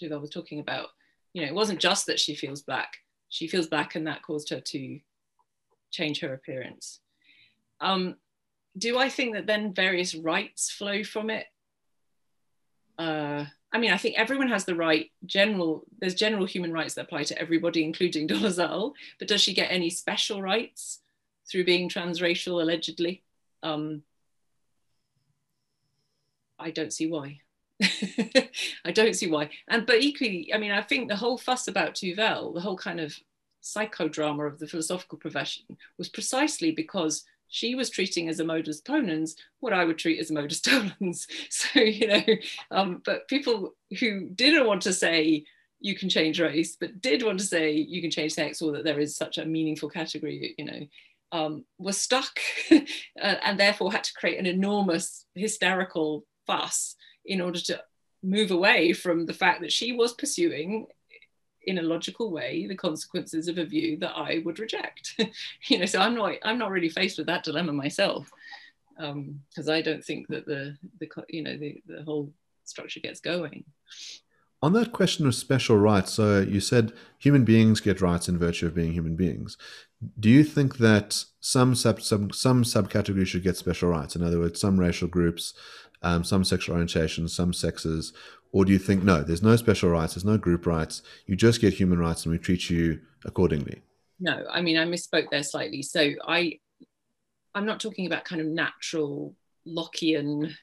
[0.00, 0.88] Tuvel was talking about.
[1.32, 2.96] You know, it wasn't just that she feels black,
[3.28, 5.00] she feels black, and that caused her to
[5.90, 7.00] change her appearance.
[7.80, 8.16] Um,
[8.76, 11.46] do I think that then various rights flow from it?
[12.98, 17.04] Uh, I mean, I think everyone has the right general, there's general human rights that
[17.04, 21.00] apply to everybody, including Dolezal, but does she get any special rights
[21.50, 23.22] through being transracial, allegedly?
[23.62, 24.02] Um,
[26.58, 27.40] I don't see why.
[28.84, 29.50] I don't see why.
[29.68, 33.00] And but equally, I mean, I think the whole fuss about Tuvel, the whole kind
[33.00, 33.16] of
[33.62, 35.64] psychodrama of the philosophical profession
[35.96, 40.30] was precisely because she was treating as a modus ponens what I would treat as
[40.30, 41.26] a modus tollens.
[41.50, 42.22] So, you know,
[42.70, 45.44] um, but people who didn't want to say
[45.80, 48.84] you can change race, but did want to say you can change sex or that
[48.84, 50.86] there is such a meaningful category, you know,
[51.32, 52.38] um, were stuck
[53.16, 57.80] and therefore had to create an enormous hysterical fuss in order to
[58.22, 60.86] move away from the fact that she was pursuing
[61.68, 65.20] in a logical way the consequences of a view that I would reject.
[65.68, 68.30] you know, so I'm not I'm not really faced with that dilemma myself
[68.96, 72.32] because um, I don't think that the the you know the the whole
[72.64, 73.64] structure gets going.
[74.60, 78.66] On that question of special rights, so you said human beings get rights in virtue
[78.66, 79.56] of being human beings.
[80.18, 84.16] Do you think that some sub, some some subcategories should get special rights?
[84.16, 85.54] In other words, some racial groups,
[86.02, 88.12] um, some sexual orientations, some sexes,
[88.52, 91.60] or do you think no, there's no special rights, there's no group rights, you just
[91.60, 93.82] get human rights, and we treat you accordingly?
[94.20, 95.82] No, I mean I misspoke there slightly.
[95.82, 96.58] So I,
[97.54, 99.34] I'm not talking about kind of natural
[99.66, 100.54] Lockean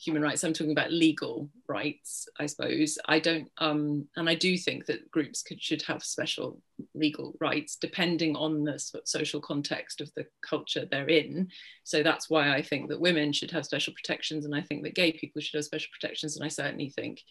[0.00, 2.98] human rights i'm talking about legal rights i suppose.
[3.06, 6.60] I don't um, and i do think that groups could should have special
[6.94, 11.48] legal rights depending on the social context of the culture they're in.
[11.84, 14.94] So that's why i think that women should have special protections and i think that
[14.94, 17.22] gay people should have special protections and i certainly think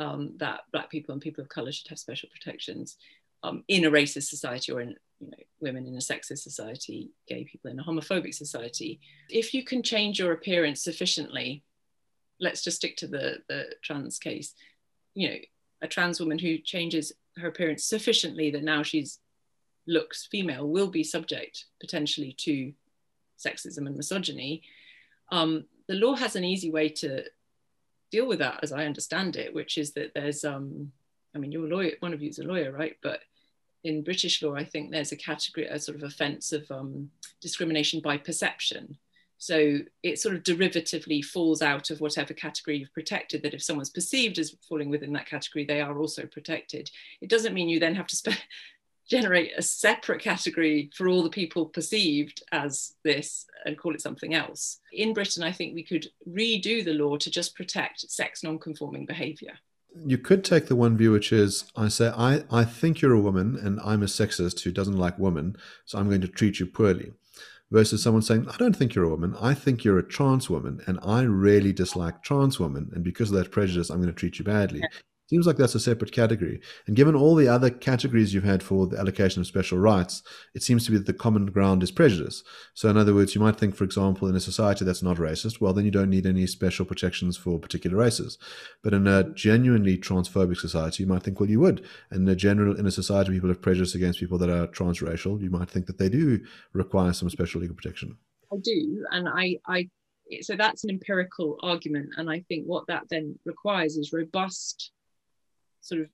[0.00, 2.96] um, that black people and people of color should have special protections
[3.42, 7.44] um, in a racist society or in you know women in a sexist society gay
[7.44, 9.00] people in a homophobic society.
[9.28, 11.64] If you can change your appearance sufficiently
[12.40, 14.54] let's just stick to the, the trans case,
[15.14, 15.36] you know,
[15.82, 19.20] a trans woman who changes her appearance sufficiently that now she's
[19.86, 22.72] looks female will be subject potentially to
[23.38, 24.62] sexism and misogyny.
[25.32, 27.24] Um, the law has an easy way to
[28.10, 30.92] deal with that, as I understand it, which is that there's, um,
[31.34, 32.96] I mean, you're a lawyer, one of you is a lawyer, right?
[33.02, 33.20] But
[33.84, 37.10] in British law, I think there's a category, a sort of offence of um,
[37.40, 38.96] discrimination by perception.
[39.38, 43.90] So it sort of derivatively falls out of whatever category you've protected, that if someone's
[43.90, 46.90] perceived as falling within that category, they are also protected.
[47.20, 48.30] It doesn't mean you then have to spe-
[49.08, 54.34] generate a separate category for all the people perceived as this and call it something
[54.34, 54.80] else.
[54.92, 59.52] In Britain, I think we could redo the law to just protect sex non-conforming behaviour.
[60.04, 63.20] You could take the one view, which is I say, I, I think you're a
[63.20, 66.66] woman and I'm a sexist who doesn't like women, so I'm going to treat you
[66.66, 67.12] poorly
[67.70, 69.34] versus someone saying, I don't think you're a woman.
[69.40, 72.90] I think you're a trans woman, and I really dislike trans women.
[72.94, 74.82] And because of that prejudice, I'm going to treat you badly.
[75.28, 76.58] Seems like that's a separate category.
[76.86, 80.22] And given all the other categories you've had for the allocation of special rights,
[80.54, 82.42] it seems to be that the common ground is prejudice.
[82.72, 85.60] So, in other words, you might think, for example, in a society that's not racist,
[85.60, 88.38] well, then you don't need any special protections for particular races.
[88.82, 91.84] But in a genuinely transphobic society, you might think, well, you would.
[92.10, 94.66] And in a general, in a society where people have prejudice against people that are
[94.68, 96.40] transracial, you might think that they do
[96.72, 98.16] require some special legal protection.
[98.50, 99.90] I do, and I, I
[100.40, 104.92] so that's an empirical argument and i think what that then requires is robust
[105.80, 106.08] sort of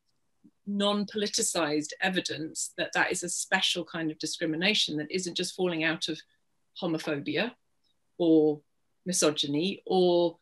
[0.67, 6.09] non-politicized evidence that that is a special kind of discrimination that isn't just falling out
[6.09, 6.19] of
[6.81, 7.53] homophobia
[8.19, 8.61] or
[9.05, 10.39] misogyny or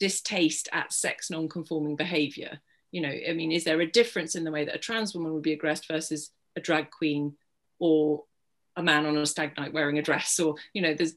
[0.00, 2.60] distaste at sex non-conforming behavior.
[2.92, 5.34] You know i mean is there a difference in the way that a trans woman
[5.34, 7.36] would be aggressed versus a drag queen
[7.78, 8.24] or
[8.74, 11.14] a man on a stag night wearing a dress or you know there's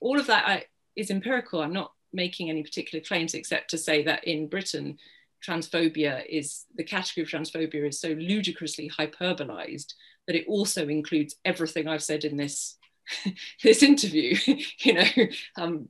[0.00, 0.64] all of that I,
[0.96, 1.62] is empirical.
[1.62, 4.98] I'm not making any particular claims except to say that in britain
[5.46, 9.94] transphobia is the category of transphobia is so ludicrously hyperbolized
[10.26, 12.76] that it also includes everything I've said in this
[13.62, 14.36] this interview.
[14.78, 15.04] you know,
[15.56, 15.88] um,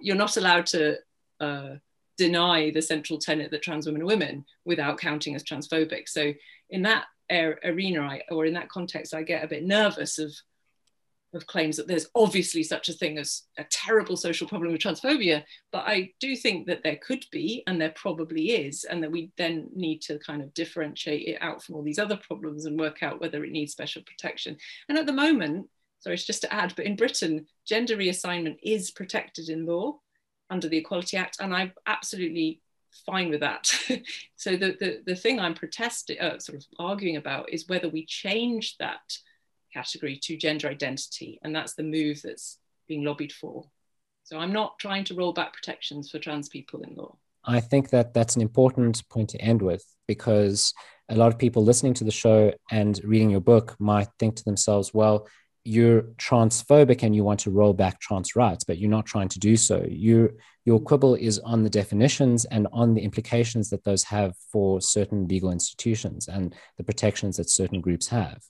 [0.00, 0.96] you're not allowed to
[1.40, 1.76] uh,
[2.16, 6.08] deny the central tenet that trans women are women without counting as transphobic.
[6.08, 6.32] So
[6.68, 10.32] in that arena, I, or in that context, I get a bit nervous of
[11.34, 15.44] of claims that there's obviously such a thing as a terrible social problem with transphobia,
[15.70, 19.30] but I do think that there could be, and there probably is, and that we
[19.36, 23.02] then need to kind of differentiate it out from all these other problems and work
[23.02, 24.56] out whether it needs special protection.
[24.88, 25.68] And at the moment,
[26.00, 29.98] sorry, it's just to add, but in Britain, gender reassignment is protected in law
[30.48, 32.60] under the Equality Act, and I'm absolutely
[33.06, 33.72] fine with that.
[34.36, 38.04] so the, the, the thing I'm protesting, uh, sort of arguing about is whether we
[38.06, 39.00] change that
[39.72, 41.38] category to gender identity.
[41.42, 42.58] And that's the move that's
[42.88, 43.64] being lobbied for.
[44.24, 47.16] So I'm not trying to roll back protections for trans people in law.
[47.44, 50.74] I think that that's an important point to end with because
[51.08, 54.44] a lot of people listening to the show and reading your book might think to
[54.44, 55.26] themselves, well,
[55.64, 59.38] you're transphobic and you want to roll back trans rights, but you're not trying to
[59.38, 59.84] do so.
[59.88, 60.30] You,
[60.64, 65.26] your quibble is on the definitions and on the implications that those have for certain
[65.28, 68.40] legal institutions and the protections that certain groups have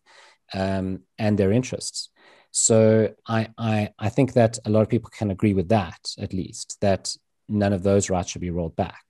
[0.55, 2.11] um, and their interests.
[2.51, 6.33] So I, I, I think that a lot of people can agree with that, at
[6.33, 7.17] least, that
[7.49, 9.05] none of those rights should be rolled back.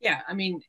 [0.00, 0.62] Yeah, I mean,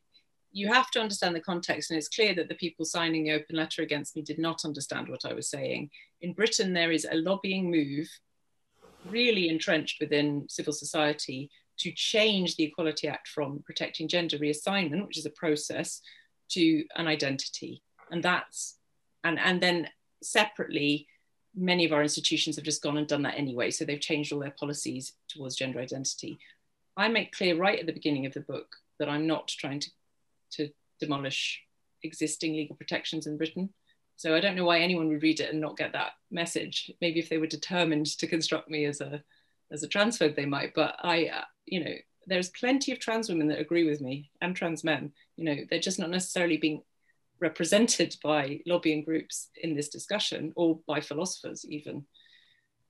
[0.52, 3.56] you have to understand the context, and it's clear that the people signing the open
[3.56, 5.90] letter against me did not understand what I was saying.
[6.20, 8.08] In Britain, there is a lobbying move,
[9.10, 15.18] really entrenched within civil society, to change the Equality Act from protecting gender reassignment, which
[15.18, 16.00] is a process,
[16.50, 17.82] to an identity.
[18.10, 18.78] And that's,
[19.26, 19.88] and, and then
[20.22, 21.08] separately,
[21.54, 23.70] many of our institutions have just gone and done that anyway.
[23.70, 26.38] So they've changed all their policies towards gender identity.
[26.96, 29.90] I make clear right at the beginning of the book that I'm not trying to,
[30.52, 30.68] to
[31.00, 31.60] demolish
[32.02, 33.70] existing legal protections in Britain.
[34.16, 36.90] So I don't know why anyone would read it and not get that message.
[37.00, 39.22] Maybe if they were determined to construct me as a
[39.72, 40.72] as a transphobe, they might.
[40.74, 41.92] But I, uh, you know,
[42.28, 45.12] there's plenty of trans women that agree with me and trans men.
[45.36, 46.82] You know, they're just not necessarily being
[47.40, 52.06] represented by lobbying groups in this discussion or by philosophers even.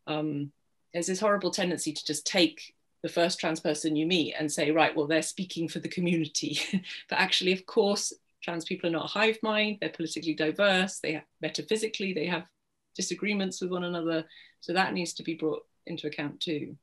[0.06, 0.52] Um,
[0.92, 4.70] there's this horrible tendency to just take the first trans person you meet and say,
[4.70, 6.58] right, well, they're speaking for the community.
[7.08, 11.12] but actually, of course, trans people are not a hive mind, they're politically diverse, they
[11.14, 12.44] have metaphysically, they have
[12.94, 14.24] disagreements with one another.
[14.60, 16.76] So that needs to be brought into account too.